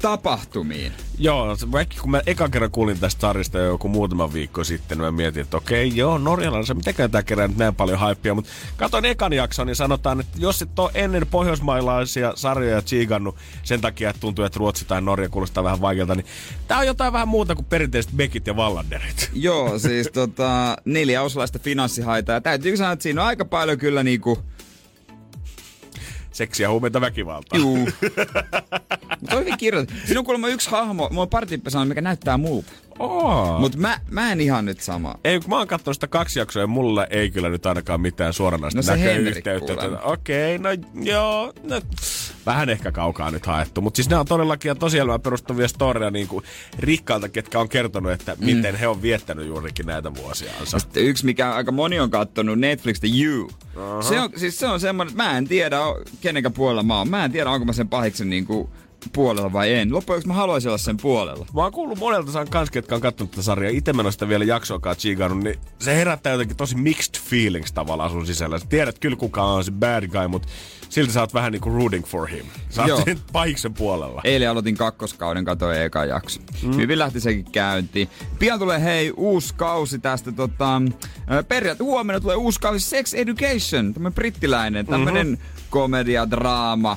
[0.03, 0.93] tapahtumiin.
[1.19, 5.05] Joo, vaikka kun mä eka kerran kuulin tästä sarjasta jo joku muutama viikko sitten, niin
[5.05, 9.05] mä mietin, että okei, joo, norjalainen, mitenkään tää kerää nyt näin paljon haippia, mutta katsoin
[9.05, 14.21] ekan jakson, niin sanotaan, että jos et ole ennen pohjoismailaisia sarjoja tsiigannut sen takia, että
[14.21, 16.27] tuntuu, että Ruotsi tai Norja kuulostaa vähän vaikealta, niin
[16.69, 19.31] tää on jotain vähän muuta kuin perinteiset Bekit ja Wallanderit.
[19.35, 22.41] Joo, siis tota, neljä osalaista finanssihaitaa.
[22.41, 24.39] Täytyy sanoa, että siinä on aika paljon kyllä niinku,
[26.41, 27.59] Seksiä, huumeita, väkivaltaa.
[27.59, 27.76] juu.
[29.20, 30.07] Mutta hyvin kirjoitettu.
[30.07, 31.28] Siinä on kuulemma yksi hahmo, mulla on
[31.70, 32.72] sanonut, mikä näyttää multa.
[33.01, 33.61] Oh.
[33.61, 35.15] Mutta mä, mä en ihan nyt sama.
[35.25, 38.33] Ei, kun mä oon katsonut sitä kaksi jaksoa ja mulle ei kyllä nyt ainakaan mitään
[38.33, 39.73] suoranaista No näköyhteyttä.
[40.03, 40.69] Okei, no
[41.03, 41.81] joo, no,
[42.47, 43.81] vähän ehkä kaukaa nyt haettu.
[43.81, 46.45] Mutta siis nämä on todellakin tosielämään perustuvia storeja niin kuin
[46.79, 48.45] rikkailta, ketkä on kertonut, että Mm.
[48.47, 50.79] miten he on viettänyt juurikin näitä vuosiansa.
[50.79, 53.43] Sitten yksi, mikä aika moni on kattonut, Netflix The You.
[53.43, 54.03] Uh-huh.
[54.09, 55.79] Se on, siis se on semmoinen, että mä en tiedä,
[56.21, 57.09] kenenkä puolella mä oon.
[57.11, 58.71] Mä en tiedä, onko mä sen pahiksen niinku
[59.13, 59.93] puolella vai en.
[59.93, 61.47] Loppujen lopuksi mä haluaisin olla sen puolella.
[61.55, 63.71] Mä oon kuullut monelta saan kans, ketkä on katsonut tätä sarjaa.
[63.71, 68.11] Itse mä en sitä vielä jaksoakaan tsiigannut, niin se herättää jotenkin tosi mixed feelings tavallaan
[68.11, 68.59] sun sisällä.
[68.59, 70.49] Sä tiedät kyllä kuka on se bad guy, mutta
[70.89, 72.45] silti sä oot vähän niinku rooting for him.
[72.71, 74.21] Sä oot sen pahiksen puolella.
[74.25, 76.41] Eilen aloitin kakkoskauden, katoin eka jakso.
[76.63, 76.77] Mm.
[76.77, 78.09] Hyvin lähti sekin käyntiin.
[78.39, 80.83] Pian tulee hei uusi kausi tästä tota,
[81.49, 85.47] periaatteessa huomenna tulee uusi kausi Sex Education, tämmönen brittiläinen, tämmönen mm-hmm.
[85.71, 86.97] komedia, draama.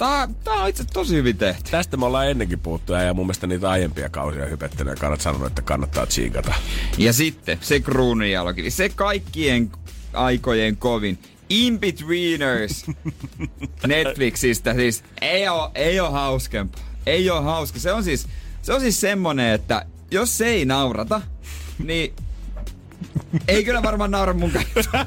[0.00, 1.70] Tää, tää on itse tosi hyvin tehty.
[1.70, 5.46] Tästä me ollaan ennenkin puhuttu ja mun mielestä niitä aiempia kausia hypettänyt ja kannat sanonut,
[5.46, 6.54] että kannattaa tsiigata.
[6.98, 9.72] Ja sitten se kruununjalokivi, se kaikkien
[10.12, 11.18] aikojen kovin.
[11.48, 12.86] In-Betweeners
[13.86, 16.82] Netflixistä siis ei oo, ei oo hauskempaa.
[17.06, 17.78] Ei oo hauska.
[17.78, 18.26] Se on siis,
[18.62, 21.20] se on siis semmonen, että jos se ei naurata,
[21.78, 22.12] niin
[23.48, 25.06] ei kyllä varmaan naura mun kanssa.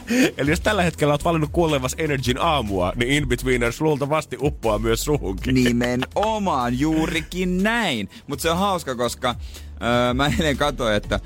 [0.38, 5.54] Eli jos tällä hetkellä oot valinnut kuulevas Energyn aamua, niin In-Betweeners luultavasti uppoaa myös suhunkin.
[5.54, 8.08] Nimenomaan, juurikin näin.
[8.26, 9.34] Mutta se on hauska, koska
[9.82, 11.20] öö, mä eilen katsoin, että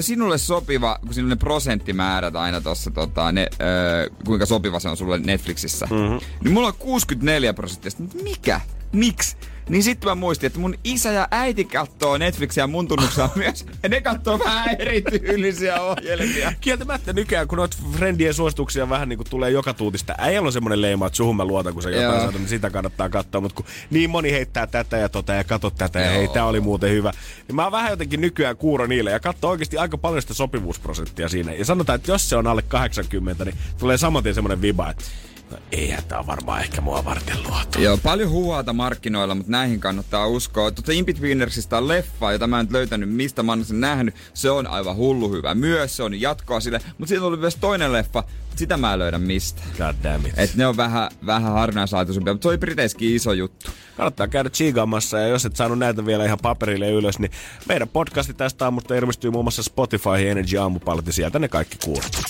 [0.00, 4.96] sinulle sopiva, kun sinulle ne prosenttimäärät aina tossa, tota, ne, öö, kuinka sopiva se on
[4.96, 5.86] sulle Netflixissä.
[5.90, 6.20] Mm-hmm.
[6.44, 7.90] Niin mulla on 64 prosenttia.
[8.22, 8.60] Mikä?
[8.92, 9.36] Miksi?
[9.68, 13.66] Niin sitten mä muistin, että mun isä ja äiti kattoo Netflixiä mun tunnuksella myös.
[13.82, 16.52] Ja ne kattoo vähän erityylisiä ohjelmia.
[16.60, 20.82] Kieltämättä nykyään, kun noita friendien suosituksia vähän niin kuin tulee joka tuutista, ei ole semmoinen
[20.82, 22.18] leima, että suhun mä luotan, kun se jotain Joo.
[22.18, 23.40] sanoo, niin sitä kannattaa katsoa.
[23.40, 26.14] Mutta kun niin moni heittää tätä ja tota ja kato tätä ja Joo.
[26.14, 27.12] hei, tää oli muuten hyvä.
[27.48, 31.28] Niin mä oon vähän jotenkin nykyään kuuro niille ja katso oikeasti aika paljon sitä sopivuusprosenttia
[31.28, 31.52] siinä.
[31.52, 35.04] Ja sanotaan, että jos se on alle 80, niin tulee saman tien semmoinen viba, että
[35.50, 37.80] no eihän tää on varmaan ehkä mua varten luotu.
[37.80, 40.70] Joo, paljon huuhaata markkinoilla, mutta näihin kannattaa uskoa.
[40.70, 44.14] Tuota Inbetweenersista on leffa, jota mä en nyt löytänyt, mistä mä oon sen nähnyt.
[44.34, 46.80] Se on aivan hullu hyvä myös, se on jatkoa sille.
[46.98, 48.24] Mutta siitä oli myös toinen leffa,
[48.56, 49.62] sitä mä en löydä mistä.
[49.78, 50.38] God damn it.
[50.38, 53.70] Et ne on vähän, vähän harvinaislaatuisempia, mutta se oli Briteissäkin iso juttu.
[53.96, 57.30] Kannattaa käydä chiigaamassa ja jos et saanut näitä vielä ihan paperille ylös, niin
[57.68, 61.12] meidän podcasti tästä aamusta ilmestyy muun muassa Spotify Energy aamupaltti.
[61.12, 62.22] Sieltä ne kaikki kuulut.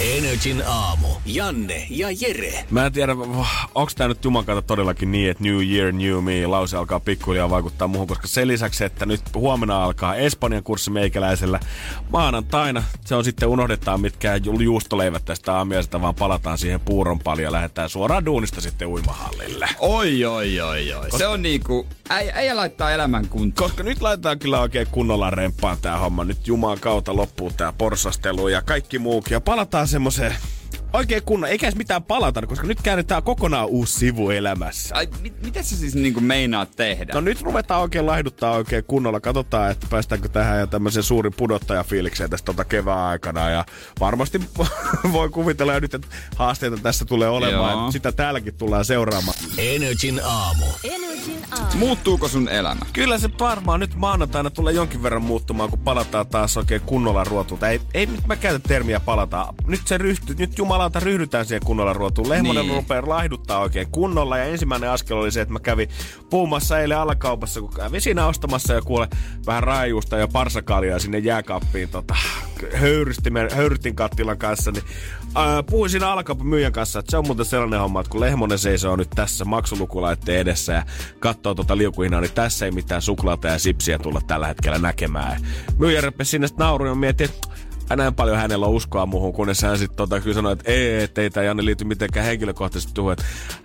[0.00, 1.08] Energin aamu.
[1.26, 2.64] Janne ja Jere.
[2.70, 3.12] Mä en tiedä,
[3.74, 7.88] onko tämä nyt jumakata todellakin niin, että New Year, New Me, lause alkaa pikkuhiljaa vaikuttaa
[7.88, 11.60] muuhun, koska sen lisäksi, että nyt huomenna alkaa Espanjan kurssi meikäläisellä
[12.12, 17.52] maanantaina, se on sitten unohdetaan mitkä juustoleivät tästä aamiaisesta, vaan palataan siihen puuron paljon ja
[17.52, 19.68] lähdetään suoraan duunista sitten uimahallille.
[19.78, 21.10] Oi, oi, oi, oi.
[21.18, 23.68] Se on niinku, äijä, äijä laittaa elämän kuntoon.
[23.68, 26.24] Koska nyt laitetaan kyllä oikein kunnolla remppaan tää homma.
[26.24, 29.32] Nyt Jumalan kautta loppuu tää porsastelu ja kaikki muukin.
[29.32, 30.32] Ja palataan hacemos eh,
[30.92, 34.94] oikein kunnon, eikä edes mitään palata, koska nyt käännetään kokonaan uusi sivu elämässä.
[34.94, 37.12] Ai, mit, mitä sä siis niinku meinaat tehdä?
[37.14, 39.20] No nyt ruvetaan oikein laihduttaa oikein kunnolla.
[39.20, 43.50] Katsotaan, että päästäänkö tähän ja tämmöisen suurin pudottajafiilikseen tästä tota kevään aikana.
[43.50, 43.64] Ja
[44.00, 44.40] varmasti
[45.12, 47.72] voi kuvitella jo nyt, että haasteita tässä tulee olemaan.
[47.72, 47.90] Joo.
[47.90, 49.38] Sitä täälläkin tullaan seuraamaan.
[49.58, 50.66] Energin aamu.
[51.74, 52.86] Muuttuuko sun elämä?
[52.92, 57.68] Kyllä se varmaan nyt maanantaina tulee jonkin verran muuttumaan, kun palataan taas oikein kunnolla ruotulta.
[57.68, 59.54] Ei, ei nyt mä käytä termiä palata.
[59.66, 62.28] Nyt se ryhty, nyt jumalauta ryhdytään siihen kunnolla ruotuun.
[62.28, 62.76] Lehmonen Niin.
[62.76, 64.38] rupeaa laihduttaa oikein kunnolla.
[64.38, 65.88] Ja ensimmäinen askel oli se, että mä kävin
[66.30, 69.08] puumassa eilen alakaupassa, kun kävin siinä ostamassa ja kuule
[69.46, 72.14] vähän raajuusta ja parsakaalia sinne jääkaappiin tota,
[72.74, 74.70] höyrystimen, höyrytin kattilan kanssa.
[74.70, 74.84] Niin,
[75.34, 78.58] ää, puhuin siinä alakaupan myyjän kanssa, että se on muuten sellainen homma, että kun Lehmonen
[78.58, 80.82] seisoo nyt tässä maksulukulaitteen edessä ja
[81.20, 85.40] katsoo tuota liukuhinaa, niin tässä ei mitään suklaata ja sipsiä tulla tällä hetkellä näkemään.
[85.78, 87.48] Myyjä sinne sitten nauruun ja mietti, että
[87.94, 91.22] näin paljon hänellä on uskoa muuhun, kunnes hän sitten tota, kyllä sanoi, että ei, että
[91.22, 93.16] ei tämä Janne liity mitenkään henkilökohtaisesti tuohon.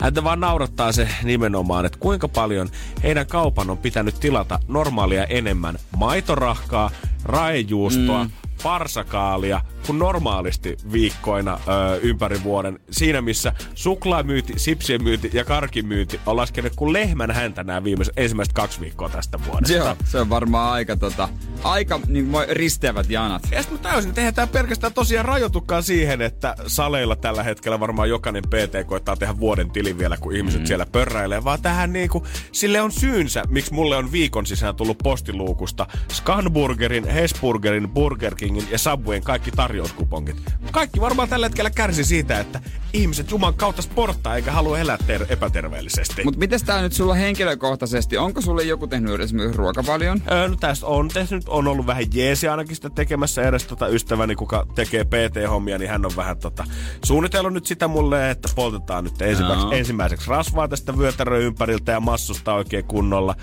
[0.02, 2.70] Häntä vaan naurattaa se nimenomaan, että kuinka paljon
[3.04, 6.92] heidän kaupan on pitänyt tilata normaalia enemmän maitorahkaa,
[7.24, 8.32] raejuustoa, mm
[8.64, 12.80] parsakaalia kuin normaalisti viikkoina ö, ympäri vuoden.
[12.92, 18.54] Siinä missä suklaamyynti, sipsien myynti ja karkimyynti on laskenut kuin lehmän häntä nämä viimeiset ensimmäiset
[18.54, 19.74] kaksi viikkoa tästä vuodesta.
[19.74, 21.30] Joo, se on varmaan aika tota,
[21.64, 23.44] aika niin risteävät janat.
[23.52, 28.10] Ja sitten mä täysin, eihän tää pelkästään tosiaan rajoitukaan siihen, että saleilla tällä hetkellä varmaan
[28.10, 30.66] jokainen PT koittaa tehdä vuoden tilin vielä, kun ihmiset mm.
[30.66, 35.88] siellä pörräilee, vaan tähän niinku, sille on syynsä, miksi mulle on viikon sisään tullut postiluukusta
[36.14, 40.38] Scanburgerin, Hesburgerin, Burger Kingin ja Subwayn kaikki tarjouskupongit.
[40.72, 42.62] Kaikki varmaan tällä hetkellä kärsi siitä, että
[42.94, 46.24] ihmiset juman kautta sporttaa eikä halua elää ter- epäterveellisesti.
[46.24, 50.22] Mutta miten tää nyt sulla henkilökohtaisesti, onko sulle joku tehnyt esimerkiksi ruokavalion?
[50.32, 54.36] Öö, no tästä on tehnyt, on ollut vähän jeesi ainakin sitä tekemässä edes tota ystäväni,
[54.36, 56.64] kuka tekee PT-hommia, niin hän on vähän tota,
[57.06, 59.72] suunnitellut nyt sitä mulle, että poltetaan nyt ensimmäiseksi, Joo.
[59.74, 63.36] ensimmäiseksi rasvaa tästä vyötärön ympäriltä ja massusta oikein kunnolla.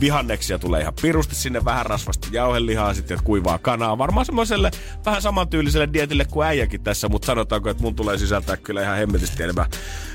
[0.00, 3.98] Vihanneksia tulee ihan pirusti sinne, vähän rasvasta jauhelihaa, sitten kuivaa kanaa.
[3.98, 4.70] Varmaan semmoiselle
[5.06, 9.42] vähän samantyyliselle dietille kuin äijäkin tässä, mutta sanotaanko, että mun tulee sisältää kyllä ihan hemmetisti
[9.42, 9.66] enemmän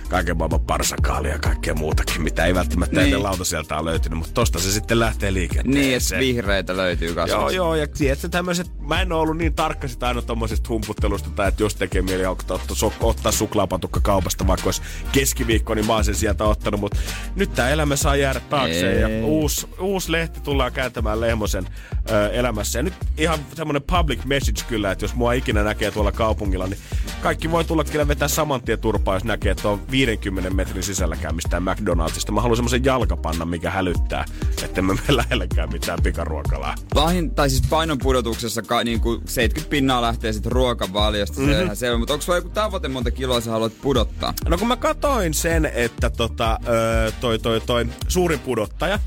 [0.10, 3.06] kaiken maailman parsakaalia ja kaikkea muutakin, mitä ei välttämättä Niin.
[3.06, 5.82] ennen lautasieltä ole löytynyt, mutta tosta se sitten lähtee liikenteeseen.
[5.86, 7.40] Niin, että vihreitä löytyy kasvista.
[7.40, 11.30] Joo, joo, ja tiedätkö tämmöiset, mä en ole ollut niin tarkka sitä aina tommosesta humputtelusta,
[11.30, 12.60] tai että jos tekee mieli ottaa,
[13.02, 14.82] ottaa, suklaapatukka kaupasta, vaikka olisi
[15.12, 16.98] keskiviikko, niin mä oon sen sieltä ottanut, mutta
[17.36, 19.02] nyt tää elämä saa jäädä taakse, Ei.
[19.02, 21.68] ja uusi, uusi lehti tullaan kääntämään Lehmosen
[22.12, 26.12] ö, elämässä, ja nyt ihan semmonen public message kyllä, että jos mua ikinä näkee tuolla
[26.12, 26.80] kaupungilla, niin
[27.22, 31.36] kaikki voi tulla kyllä vetää saman tien turpaa, jos näkee, että on 50 metrin sisälläkään
[31.36, 32.32] mistään McDonaldsista.
[32.32, 34.26] Mä haluan semmoisen jalkapannan, mikä hälyttää,
[34.64, 36.76] että mä mene lähellekään mitään pikaruokalaa.
[36.96, 41.50] Vahin, tai siis painonpudotuksessa ka, niin kuin 70 pinnaa lähtee sitten ruokavaliosta, Mhm.
[41.52, 41.76] mm-hmm.
[41.76, 41.98] selvä.
[41.98, 44.34] Mutta onko sulla joku tavoite, monta kiloa sä haluat pudottaa?
[44.48, 46.60] No kun mä katoin sen, että tota,
[47.08, 49.00] ö, toi, toi, toi suurin pudottaja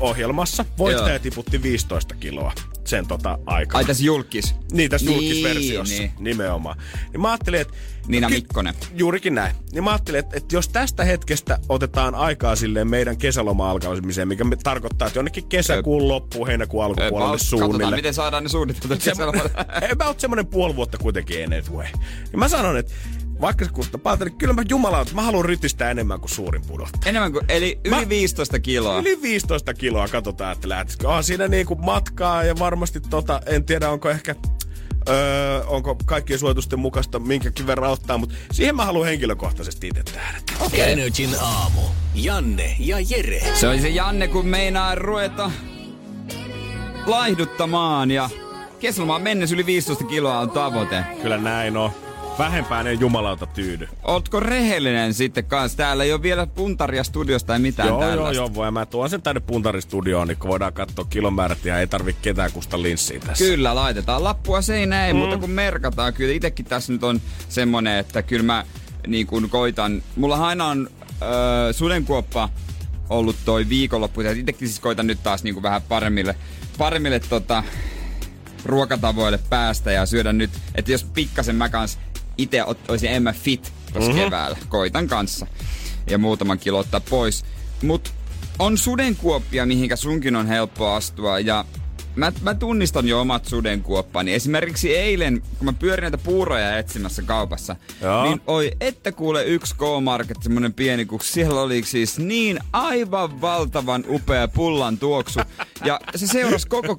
[0.00, 1.18] ohjelmassa, voittaja Joo.
[1.18, 2.52] tiputti 15 kiloa
[2.88, 3.78] sen tota aikana.
[3.78, 4.54] Ai tässä julkis.
[4.72, 6.12] Niin, tässä Niin, julkisversiossa niin.
[6.18, 6.78] nimenomaan.
[7.12, 7.74] Niin mä ajattelin, että...
[8.08, 8.74] Niina Mikkonen.
[8.94, 9.54] Juurikin näin.
[9.72, 14.44] Niin mä ajattelin, että, että jos tästä hetkestä otetaan aikaa silleen meidän kesäloma alkamiseen, mikä
[14.44, 17.94] me- tarkoittaa, että jonnekin kesäkuun loppuun, heinäkuun alkupuolelle Katsotaan, suunnilleen.
[17.98, 19.32] miten saadaan ne kesällä.
[19.90, 21.86] en mä oot semmonen puoli vuotta kuitenkin anyway.
[22.32, 22.92] Ja mä sanon, että
[23.40, 27.08] vaikka se kuulostaa paljon, niin kyllä mä jumala, mä haluan rytistää enemmän kuin suurin pudottaja.
[27.10, 28.98] Enemmän kuin, eli yli Mä- 15 kiloa.
[28.98, 31.08] Yli 15 kiloa, katsotaan, että lähtisikö.
[31.08, 34.34] On siinä niinku matkaa ja varmasti tota, en tiedä onko ehkä
[35.08, 40.52] Öö, onko kaikkien suositusten mukaista minkäkin verran ottaa, mutta siihen mä haluan henkilökohtaisesti itse tähdätä.
[40.84, 41.80] Energin aamu.
[42.14, 43.42] Janne ja Jere.
[43.54, 45.50] Se oli se Janne, kun meinaa ruveta
[47.06, 48.30] laihduttamaan ja
[48.80, 51.04] kesälomaan mennessä yli 15 kiloa on tavoite.
[51.22, 51.90] Kyllä näin on.
[52.38, 53.88] Vähempään ei jumalauta tyydy.
[54.02, 55.78] Ootko rehellinen sitten kanssa?
[55.78, 58.36] Täällä ei ole vielä puntaria studiosta tai mitään joo, joo, tällaista.
[58.36, 58.70] joo, voi.
[58.70, 62.82] Mä tuon sen tänne puntaristudioon, niin kun voidaan katsoa kilomäärät ja ei tarvi ketään kusta
[62.82, 63.44] linssiä tässä.
[63.44, 65.18] Kyllä, laitetaan lappua seinään, ei mm.
[65.18, 66.14] mutta kun merkataan.
[66.14, 68.64] Kyllä itekin tässä nyt on semmonen, että kyllä mä
[69.06, 70.02] niin kun koitan.
[70.16, 70.90] Mulla aina on
[71.22, 72.48] öö, sudenkuoppa
[73.10, 74.20] ollut toi viikonloppu.
[74.20, 76.36] Ja itekin siis koitan nyt taas niin kuin vähän paremmille,
[76.78, 77.62] paremmille tota,
[78.64, 80.50] ruokatavoille päästä ja syödä nyt.
[80.74, 81.98] Että jos pikkasen mä kans
[82.38, 84.24] itse olisin enemmän fit tuossa mm-hmm.
[84.24, 84.58] keväällä.
[84.68, 85.46] Koitan kanssa.
[86.10, 87.44] Ja muutaman kilo ottaa pois.
[87.82, 88.12] Mut
[88.58, 91.38] on sudenkuoppia, mihinkä sunkin on helppo astua.
[91.38, 91.64] Ja
[92.16, 94.34] mä, mä tunnistan jo omat sudenkuoppani.
[94.34, 98.24] Esimerkiksi eilen, kun mä pyörin näitä puuroja etsimässä kaupassa, Joo.
[98.24, 104.04] niin oi, että kuule yksi K-Market, semmonen pieni, kun siellä oli siis niin aivan valtavan
[104.08, 105.40] upea pullan tuoksu.
[105.84, 106.96] Ja se seurasi koko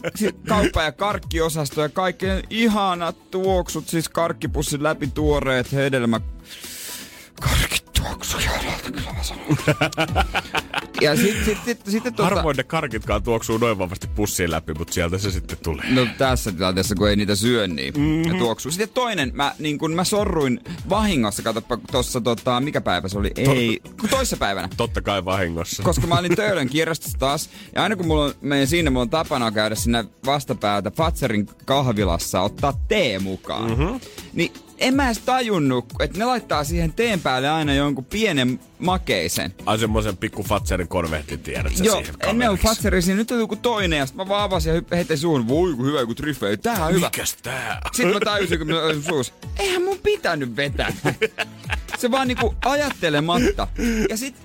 [0.47, 6.21] kauppa- ja karkkiosasto ja kaikki ne ihanat tuoksut, siis karkkipussin läpi tuoreet hedelmä...
[7.41, 8.37] Karkkituoksu,
[8.83, 9.45] kyllä mä sanon.
[11.01, 14.93] Ja sitten sit, sit, sit, tota, Harvoin ne karkitkaan tuoksuu noin vahvasti pussiin läpi, mutta
[14.93, 15.93] sieltä se sitten tulee.
[15.93, 18.31] No tässä tilanteessa, kun ei niitä syö, niin mm-hmm.
[18.33, 18.71] ne tuoksuu.
[18.71, 23.31] Sitten toinen, mä, niin kun mä sorruin vahingossa, katsoppa tossa, tota, mikä päivä se oli?
[23.35, 24.69] Ei, kun toissa päivänä.
[24.77, 25.83] Totta kai vahingossa.
[25.83, 29.09] Koska mä olin Töölön kirjastossa taas, ja aina kun mulla on, menen sinne, mulla on
[29.09, 33.69] tapana käydä sinne vastapäätä Fatserin kahvilassa, ottaa tee mukaan.
[33.69, 33.99] Mm-hmm.
[34.33, 39.53] Niin en mä edes tajunnut, että ne laittaa siihen teen päälle aina jonkun pienen makeisen.
[39.65, 42.57] Ai semmoisen pikku Fatserin korvehtin tiedät sä Joo, siihen ennen on.
[42.57, 45.73] Fatseri, siinä nyt on joku toinen, ja sitten mä vaan avasin ja heitin suun, voi
[45.73, 47.07] kun hyvä, kun triffe, tää on hyvä.
[47.13, 47.81] Mikäs tää?
[47.91, 50.93] Sitten mä tajusin, kun mä olin suus, eihän mun pitänyt vetää.
[51.97, 53.67] Se vaan niinku ajattelematta.
[54.09, 54.35] Ja sit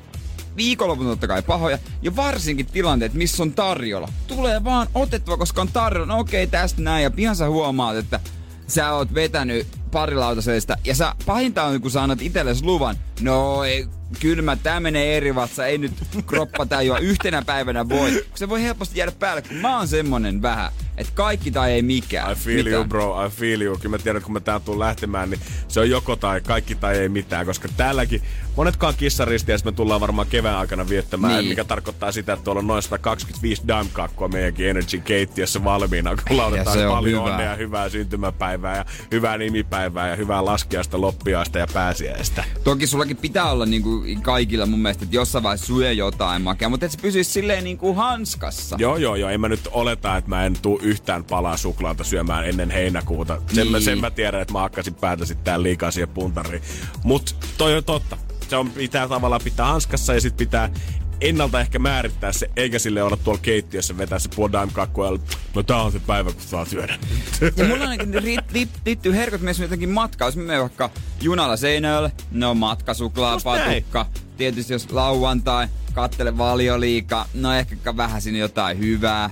[0.57, 1.79] viikonlopun totta kai pahoja.
[2.03, 4.09] Ja varsinkin tilanteet, missä on tarjolla.
[4.27, 6.07] Tulee vaan otettua, koska on tarjolla.
[6.07, 7.03] No okei, tästä näin.
[7.03, 8.21] Ja pian sä huomaat, että
[8.67, 10.77] sä oot vetänyt pari lautaseista.
[10.85, 12.97] Ja sä pahinta on, kun sä annat itsellesi luvan.
[13.21, 13.87] No ei,
[14.21, 15.67] kylmä, tää menee eri vatsa.
[15.67, 15.93] Ei nyt
[16.27, 18.25] kroppa tajua yhtenä päivänä voi.
[18.35, 22.33] Se voi helposti jäädä päälle, kun mä oon semmonen vähän, että kaikki tai ei mikään.
[22.33, 22.77] I feel Mitä?
[22.77, 23.77] you bro, I feel you.
[23.77, 26.75] Kyllä mä tiedän, että kun mä tää tuun lähtemään, niin se on joko tai kaikki
[26.75, 28.23] tai ei mitään, koska täälläkin
[28.57, 31.49] monetkaan kissaristiä me tullaan varmaan kevään aikana viettämään, Niin.
[31.49, 36.79] mikä tarkoittaa sitä, että tuolla on noin 125 dime-kakkua meidänkin Energy keittiössä valmiina, kun lauletaan
[36.79, 37.35] on paljon hyvä.
[37.35, 42.45] onnea, hyvää syntymäpäivää ja hyvää nimipäivää ja hyvää laskiaista, loppiaista ja pääsiäistä.
[42.65, 46.87] Toki sullakin pitää olla niinku kaikilla mun mielestä, että jossain vaiheessa syö jotain makea, mutta
[46.87, 48.77] et se pysyisi silleen niinku hanskassa.
[48.79, 49.31] Joo, joo, joo.
[49.31, 53.43] En mä nyt oleta, että mä en tuu yhtään palaa suklaata syömään ennen heinäkuuta.
[53.53, 53.85] Sen, mä, Niin.
[53.85, 56.63] sen mä tiedän, että mä hakkasin päätä sitten tää liikaa siihen puntariin.
[57.05, 58.17] Mut toi on totta.
[58.49, 60.71] Se on, pitää tavallaan pitää hanskassa ja sit pitää
[61.21, 65.19] ennalta ehkä määrittää se, eikä sille olla tuolla keittiössä vetää se puoli dime kakkua ja
[65.55, 66.99] no tää on se päivä, kun saa syödä.
[67.57, 68.13] Ja mulla ainakin
[68.85, 70.29] liittyy herkot myös jotenkin matkaa.
[70.29, 73.61] Jos menen vaikka junalla Seinäjölle, no matkasuklaa, Just näin.
[73.83, 74.07] patukka.
[74.37, 79.31] Tietysti jos lauantai, kattele valioliika, no ehkä vähän sinne jotain hyvää.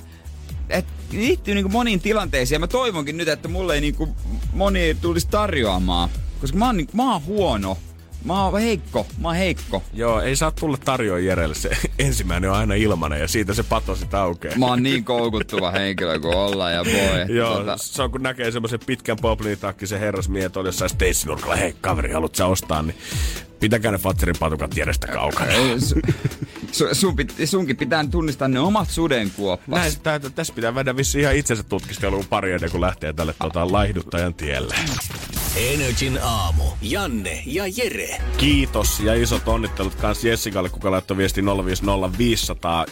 [0.69, 4.09] Et liittyy niinku moniin tilanteisiin ja mä toivonkin nyt, että mulle ei niinku
[4.53, 6.09] moni tulisi tarjoamaan.
[6.41, 7.77] Koska mä oon, niinku, mä oon huono.
[8.25, 9.07] Mä oon heikko.
[9.19, 9.83] Mä oon heikko.
[9.93, 11.55] Joo, ei saa tulla tarjoa Jerelle.
[11.55, 14.59] Se ensimmäinen on aina ilmanen ja siitä se pato sit aukeaa.
[14.59, 17.37] Mä oon niin koukuttuva henkilö kuin olla ja voi.
[17.39, 21.75] Joo, Tota, se on kun näkee semmoisen pitkän poplinitakki, se herrasmiehet on jossain steisinurkalla, hei
[21.81, 22.97] kaveri, haluat sä ostaa, niin
[23.61, 25.53] pitäkää ne Fatserin patukat Jerestä kaukana.
[25.79, 25.95] su,
[26.73, 29.81] su, sun, pit, sunkin pitää tunnistaa ne omat sudenkuoppas.
[29.81, 33.73] Näin, tää, tässä pitää vedä vissi ihan itsensä tutkisteluun pari ennen kuin lähtee tälle tota,
[33.73, 34.75] laihduttajan tielle.
[35.57, 36.65] Energin aamu.
[36.83, 38.19] Janne ja Jere.
[38.37, 41.43] Kiitos ja isot onnittelut kans Jessikalle, kuka laittoi viesti
[42.19, 42.85] 050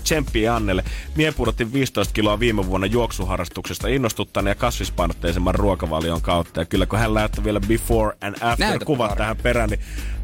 [0.00, 0.84] Tsemppiä Annelle.
[1.16, 6.60] Mie pudotin 15 kiloa viime vuonna juoksuharrastuksesta innostuttaneen ja kasvispainotteisemman ruokavalion kautta.
[6.60, 9.18] Ja kyllä kun hän laittoi vielä before and after Näytä kuvat pari.
[9.18, 9.80] tähän perään, niin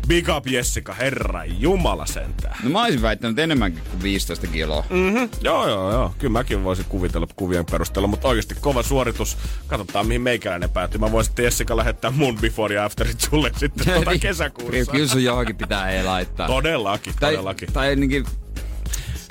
[0.08, 2.56] big up Jessica, herra jumala sentään.
[2.62, 4.84] No mä olisin väittänyt enemmänkin kuin 15 kiloa.
[4.90, 5.28] Mm-hmm.
[5.40, 6.14] Joo, joo, joo.
[6.18, 9.36] Kyllä mäkin voisin kuvitella kuvien perusteella, mutta oikeasti kova suoritus.
[9.66, 11.00] Katsotaan, mihin meikäläinen päätyy.
[11.00, 14.92] Mä voisin Jessica lähettää mun before ja afterit sulle sitten tuota kesäkuussa.
[14.92, 16.46] Kyllä sun johonkin pitää ei laittaa.
[16.46, 17.72] Todellakin, tai, todellakin.
[17.72, 18.26] tai ainakin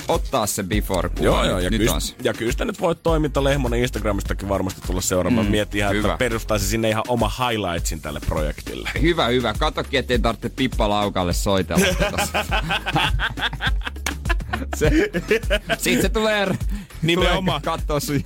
[0.07, 1.23] ottaa se before kuva.
[1.25, 5.01] Joo, joo, ja nyt kyllä, ja kyllä sitä nyt voit toiminta Lehmonen Instagramistakin varmasti tulla
[5.01, 5.45] seuraamaan.
[5.45, 6.07] Mm, Mietin ihan, hyvä.
[6.07, 8.89] että perustaisi sinne ihan oma highlightsin tälle projektille.
[9.01, 9.53] Hyvä, hyvä.
[9.59, 11.85] Katokin, ettei tarvitse Pippa Laukalle soitella.
[14.77, 14.91] se,
[15.77, 16.47] siitä se tulee,
[17.15, 17.35] tulee
[17.99, 18.23] sun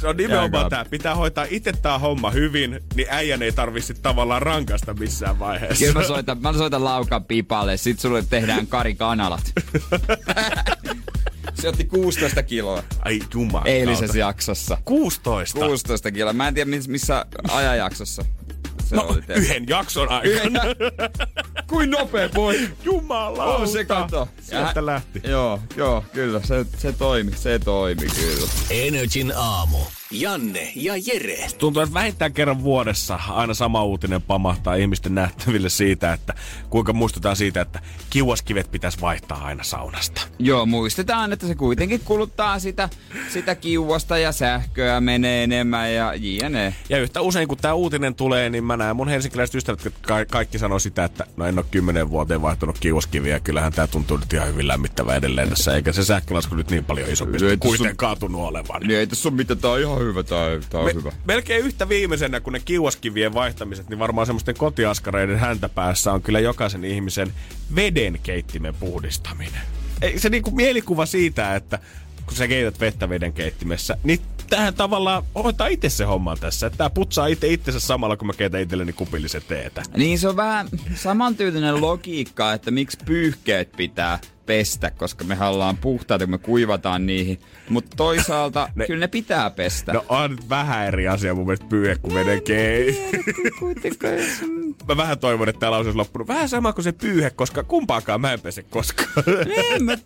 [0.00, 0.84] Se on nimenomaan tää.
[0.90, 5.84] Pitää hoitaa itse tää homma hyvin, niin äijän ei tarvitsi tavallaan rankasta missään vaiheessa.
[5.86, 9.52] Kyllä mä soitan, mä soitan Laukan Pipalle, sit sulle tehdään Kari Kanalat.
[11.60, 13.64] se otti 16 kiloa Ai jumala.
[13.64, 14.78] eilisessä jaksossa.
[14.84, 15.58] 16.
[15.60, 16.32] 16 kiloa.
[16.32, 18.28] Mä en tiedä miss- missä ajanjaksossa se
[18.90, 19.42] No, oli tehty.
[19.42, 20.60] yhden jakson aikana.
[21.66, 22.68] Kuin nopea voi.
[22.84, 23.44] Jumala.
[23.44, 24.28] On se kato.
[24.40, 25.20] Sieltä Ja- lähti.
[25.24, 26.40] Joo, joo, kyllä.
[26.44, 28.48] Se, se toimi, se toimi kyllä.
[28.70, 29.78] Energin aamu.
[30.10, 31.46] Janne ja Jere.
[31.58, 36.34] Tuntuu, että vähintään kerran vuodessa aina sama uutinen pamahtaa ihmisten nähtäville siitä, että
[36.70, 37.80] kuinka muistutaan siitä, että
[38.10, 40.20] kiuaskivet pitäisi vaihtaa aina saunasta.
[40.38, 42.88] Joo, muistetaan, että se kuitenkin kuluttaa sitä,
[43.32, 46.74] sitä kiuasta ja sähköä menee enemmän ja jne.
[46.88, 50.24] Ja yhtä usein kun tämä uutinen tulee, niin mä näen mun helsinkiläiset ystävät, että ka-
[50.24, 53.40] kaikki sanoo sitä, että no en ole kymmenen vuoteen vaihtanut kiuaskiviä.
[53.40, 57.10] Kyllähän tämä tuntuu nyt ihan hyvin lämmittävä edelleen tässä, eikä se sähkölasku nyt niin paljon
[57.10, 58.82] isompi kuitenkaan tunnu olevan.
[58.82, 61.12] Niin ei tässä ole mitään, tää on ihan hyvä, tää, tää on Me, hyvä.
[61.24, 66.40] melkein yhtä viimeisenä kuin ne kiuaskivien vaihtamiset, niin varmaan semmoisten kotiaskareiden häntä päässä on kyllä
[66.40, 67.32] jokaisen ihmisen
[67.74, 69.60] veden keittimen puhdistaminen.
[70.02, 71.78] Ei, se niinku mielikuva siitä, että
[72.26, 74.20] kun sä keität vettä veden keittimessä, niin
[74.50, 76.66] tähän tavallaan hoitaa itse se homma tässä.
[76.66, 79.82] Että tää putsaa itse itsensä samalla, kun mä keitän itselleni kupillisen teetä.
[79.96, 86.24] Niin se on vähän samantyylinen logiikka, että miksi pyyhkeet pitää pestä, koska me ollaan puhtaita,
[86.24, 87.38] kun me kuivataan niihin.
[87.68, 89.92] Mutta toisaalta Ne- kyllä ne pitää pestä.
[89.92, 93.10] No on nyt vähän eri asia mun mielestä pyyhe kuin veden kei.
[93.58, 94.14] kuitenkaan.
[94.88, 98.32] Mä vähän toivon, että täällä olisi loppunut vähän sama kuin se pyyhe, koska kumpaakaan mä
[98.32, 99.08] en pese koskaan.
[99.74, 99.96] En mä...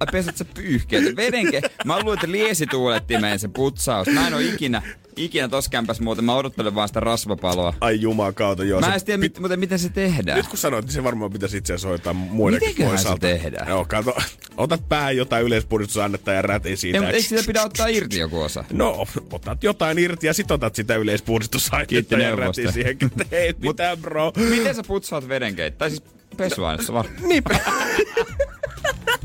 [0.00, 1.16] Ai, Pesät sä pyyhkeet?
[1.16, 1.60] Vedenke...
[1.84, 4.08] Mä luulen, että liesituulettimeen se putsaus.
[4.08, 4.82] Mä en oo ikinä,
[5.16, 6.24] ikinä tossa kämpäs muuten.
[6.24, 7.74] Mä odottelen vaan sitä rasvapaloa.
[7.80, 8.80] Ai jumaa kautta, joo.
[8.80, 10.38] Mä en tiedä, mit, muuten, miten se tehdään.
[10.38, 13.68] Nyt kun sanoit, niin se varmaan pitäisi itse asiassa hoitaa muidenkin Mitenköhän se tehdään?
[13.68, 14.16] Joo, kato.
[14.56, 16.98] Otat päähän jotain yleispuhdistusannetta ja räti siitä.
[16.98, 18.64] Ei, mutta eikö sitä pidä ottaa irti joku osa?
[18.72, 22.96] No, otat jotain irti ja sit otat sitä Kiitti yleispuhdistusannetta ja räti siihen.
[23.30, 24.32] Ei mitään, bro.
[24.36, 25.78] Miten sä putsaat vedenkeit?
[25.78, 26.02] Tai siis
[26.36, 27.06] pesuaineessa var.
[27.20, 27.60] Niinpä.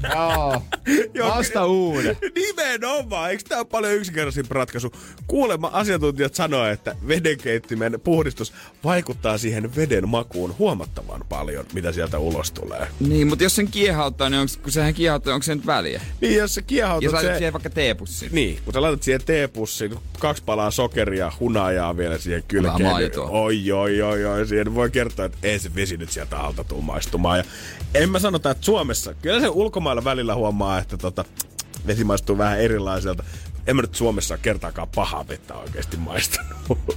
[1.14, 1.30] Joo.
[1.30, 2.18] Vasta uuden.
[2.36, 4.92] Nimenomaan, eikö tämä ole paljon yksinkertaisempi ratkaisu?
[5.28, 12.52] Kuulemma asiantuntijat sanoo, että vedenkeittimen puhdistus vaikuttaa siihen veden makuun huomattavan paljon, mitä sieltä ulos
[12.52, 12.88] tulee.
[13.00, 16.02] Niin, mutta jos sen kiehauttaa, niin onks, kun sehän kiehauttaa, onko se nyt väliä?
[16.22, 17.38] Niin, jos sä kiehautat Ja sä laitat se...
[17.38, 18.32] siihen vaikka teepussiin.
[18.34, 23.12] Niin, kun sä laitat siihen teepussiin kaksi palaa sokeria, hunajaa vielä siihen kylkeen.
[23.30, 24.48] Oi, oi, oi, oi.
[24.48, 27.38] Siihen voi kertoa, että ei se vesi nyt sieltä alta tuu maistumaan.
[27.38, 27.44] Ja
[27.94, 29.48] en mä sanota, että Suomessa, kyllä se
[29.92, 31.26] ulkomailla välillä huomaa, että tota,
[31.88, 33.24] vesi maistuu vähän erilaiselta.
[33.68, 36.52] En mä nyt Suomessa kertaakaan pahaa vettä oikeasti maistanut.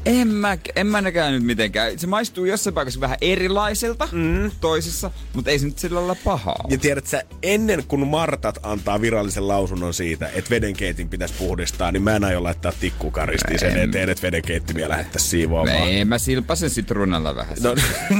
[0.06, 1.98] En mä, en mä näkään nyt mitenkään.
[1.98, 4.50] Se maistuu jossain paikassa vähän erilaiselta mm.
[4.60, 6.64] toisissa, mutta ei se nyt sillä lailla pahaa.
[6.68, 12.02] Ja tiedät sä, ennen kuin Martat antaa virallisen lausunnon siitä, että vedenkeitin pitäisi puhdistaa, niin
[12.02, 13.88] mä en aio laittaa tikkukaristiin sen En.
[13.88, 15.88] eteen, että vedenkeittimiä lähettäisiin siivoamaan.
[15.88, 17.56] Ei, mä silpasen sitruunalla vähän.
[17.62, 17.74] No,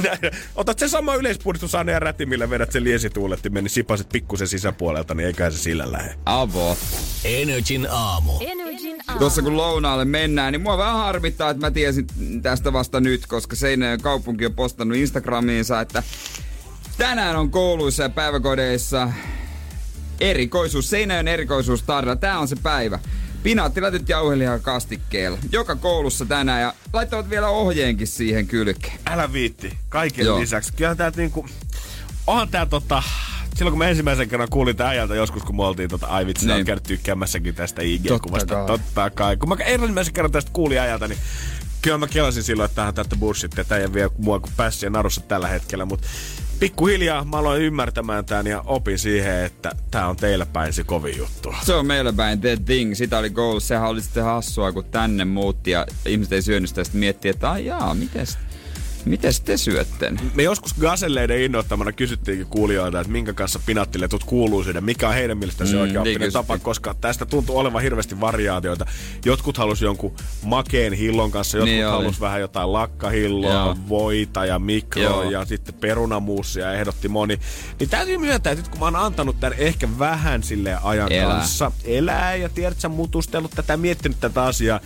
[0.56, 5.26] otat sen sama yleispuhdistusane ja räti, millä vedät sen liesituulettimen, niin sipaset pikkusen sisäpuolelta, niin
[5.26, 6.14] eiköhän se sillä lähde.
[6.26, 6.76] Avo.
[7.24, 8.32] Energin aamu.
[9.18, 12.06] Tuossa kun lounaalle mennään, niin mua vähän harmittaa, että mä tiesin
[12.42, 16.02] tästä vasta nyt, koska Seinäjoen kaupunki on postannut Instagramiinsa, että
[16.98, 19.12] tänään on kouluissa ja päiväkodeissa
[20.20, 22.16] erikoisuus, Seinäjoen erikoisuus tarjolla.
[22.16, 22.98] Tää on se päivä.
[23.42, 25.38] Pinaattilätyt jauhelihaa kastikkeella.
[25.52, 28.98] Joka koulussa tänään ja laittavat vielä ohjeenkin siihen kylkeen.
[29.06, 29.78] Älä viitti.
[29.88, 30.40] Kaiken Joo.
[30.40, 30.72] lisäksi.
[30.72, 31.46] Kyllä tää niinku...
[32.26, 33.02] Onhan tää tota...
[33.54, 36.46] Silloin kun mä ensimmäisen kerran kuulin tää ajalta joskus, kun me oltiin tota, ai vitsi,
[36.46, 36.64] Niin.
[36.66, 38.54] käynyt tykkäämässäkin tästä Totta IG-kuvasta.
[38.54, 38.66] kai.
[38.66, 39.36] Totta kai.
[39.36, 41.18] Kun mä ensimmäisen kerran tästä kuulin ajalta, niin
[41.82, 45.20] kyllä mä kelasin silloin, että tähän täyttä bullshit, että ei vie mua kuin pässiä narussa
[45.20, 46.06] tällä hetkellä, mutta
[46.60, 51.18] pikkuhiljaa mä aloin ymmärtämään tämän ja opin siihen, että tää on teillä päin se kovin
[51.18, 51.54] juttu.
[51.62, 52.94] Se on meillä päin The Thing.
[52.94, 53.68] Sitä oli koulussa.
[53.68, 56.84] Sehän oli sitten hassua, kun tänne muutti ja ihmiset ei syönyt sitä.
[56.84, 58.38] Sitten miettii, että ai jaa, mites,
[59.04, 60.10] mites te syötte?
[60.10, 65.14] ne?" Me joskus gaselleiden innoittamana kysyttiinkin kuulijoilta, että minkä kanssa pinattiletut kuuluu syödä, mikä on
[65.14, 68.86] heidän mielestään se Mm, oikea niin oppinen tapa, koska tästä tuntuu olevan hirveästi variaatioita.
[69.24, 73.76] Jotkut halusi jonkun makeen hillon kanssa, jotkut Niin halusi vähän jotain lakkahilloa, Joo.
[73.88, 75.30] voita ja mikroa Joo.
[75.30, 77.38] ja sitten perunamuusia ehdotti moni.
[77.80, 81.28] Niin täytyy myöntää, että nyt kun mä oon antanut tämän ehkä vähän sille ajan Elää.
[81.36, 84.80] kanssa elää ja tiedät sä mutustellut tätä, miettinyt tätä asiaa,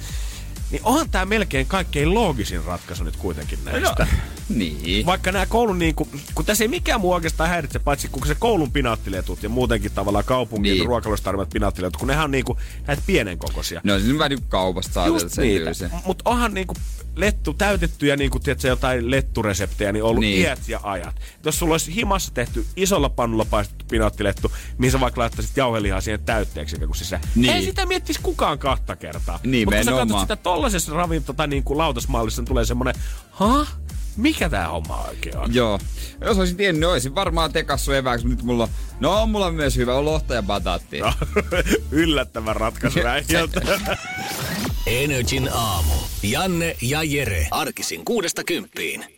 [0.71, 4.07] niin onhan tämä melkein kaikkein loogisin ratkaisu nyt kuitenkin näistä.
[4.49, 5.07] Niin.
[5.07, 8.35] Vaikka nämä koulun, niin kuin, kun tässä ei mikään muu oikeastaan häiritse, paitsi kun se
[8.35, 10.79] koulun pinaattiletut ja muutenkin tavallaan kaupungin Niin.
[10.81, 10.87] niin.
[10.87, 13.81] ruokailusta tarvitsevat pinaattiletut, kun nehän on niin kuin, näitä pienen kokoisia.
[13.85, 15.71] No siis vähän niin kaupasta saa Just sen niitä.
[16.07, 16.75] Mutta onhan niinku
[17.17, 20.35] lettu, täytettyjä niinku, tiedätkö, jotain lettureseptejä, niin ollut Niin.
[20.35, 20.43] niin.
[20.47, 21.15] iät ja ajat.
[21.45, 26.21] Jos sulla olisi himassa tehty isolla pannulla paistettu pinaattilettu, mihin sä vaikka laittaisit jauhelihaa siihen
[26.21, 27.23] täytteeksi kuin sisään.
[27.35, 27.53] Niin.
[27.53, 29.41] Ei sitä miettisi kukaan kahta kertaa.
[29.65, 32.95] Mutta kun sä katsot sitä tollasessa ravinto- tai niinku lautasmallissa, niin tulee semmonen,
[33.31, 33.67] ha?
[34.19, 35.55] Mikä tää homma oikein on?
[35.55, 35.79] Joo.
[36.21, 38.69] Jos olisin tiennyt, niin olisin varmaan tekassu evääksi, mutta nyt mulla on...
[39.01, 41.05] No on mulla myös hyvä, on lohta ja bataattia.
[41.05, 41.12] No,
[41.91, 43.61] Yllättävä ratkaisu äijältä.
[44.87, 45.95] Energin aamu.
[46.23, 47.49] Janne ja Jere.
[47.51, 49.18] Arkisin kuudesta kymppiin.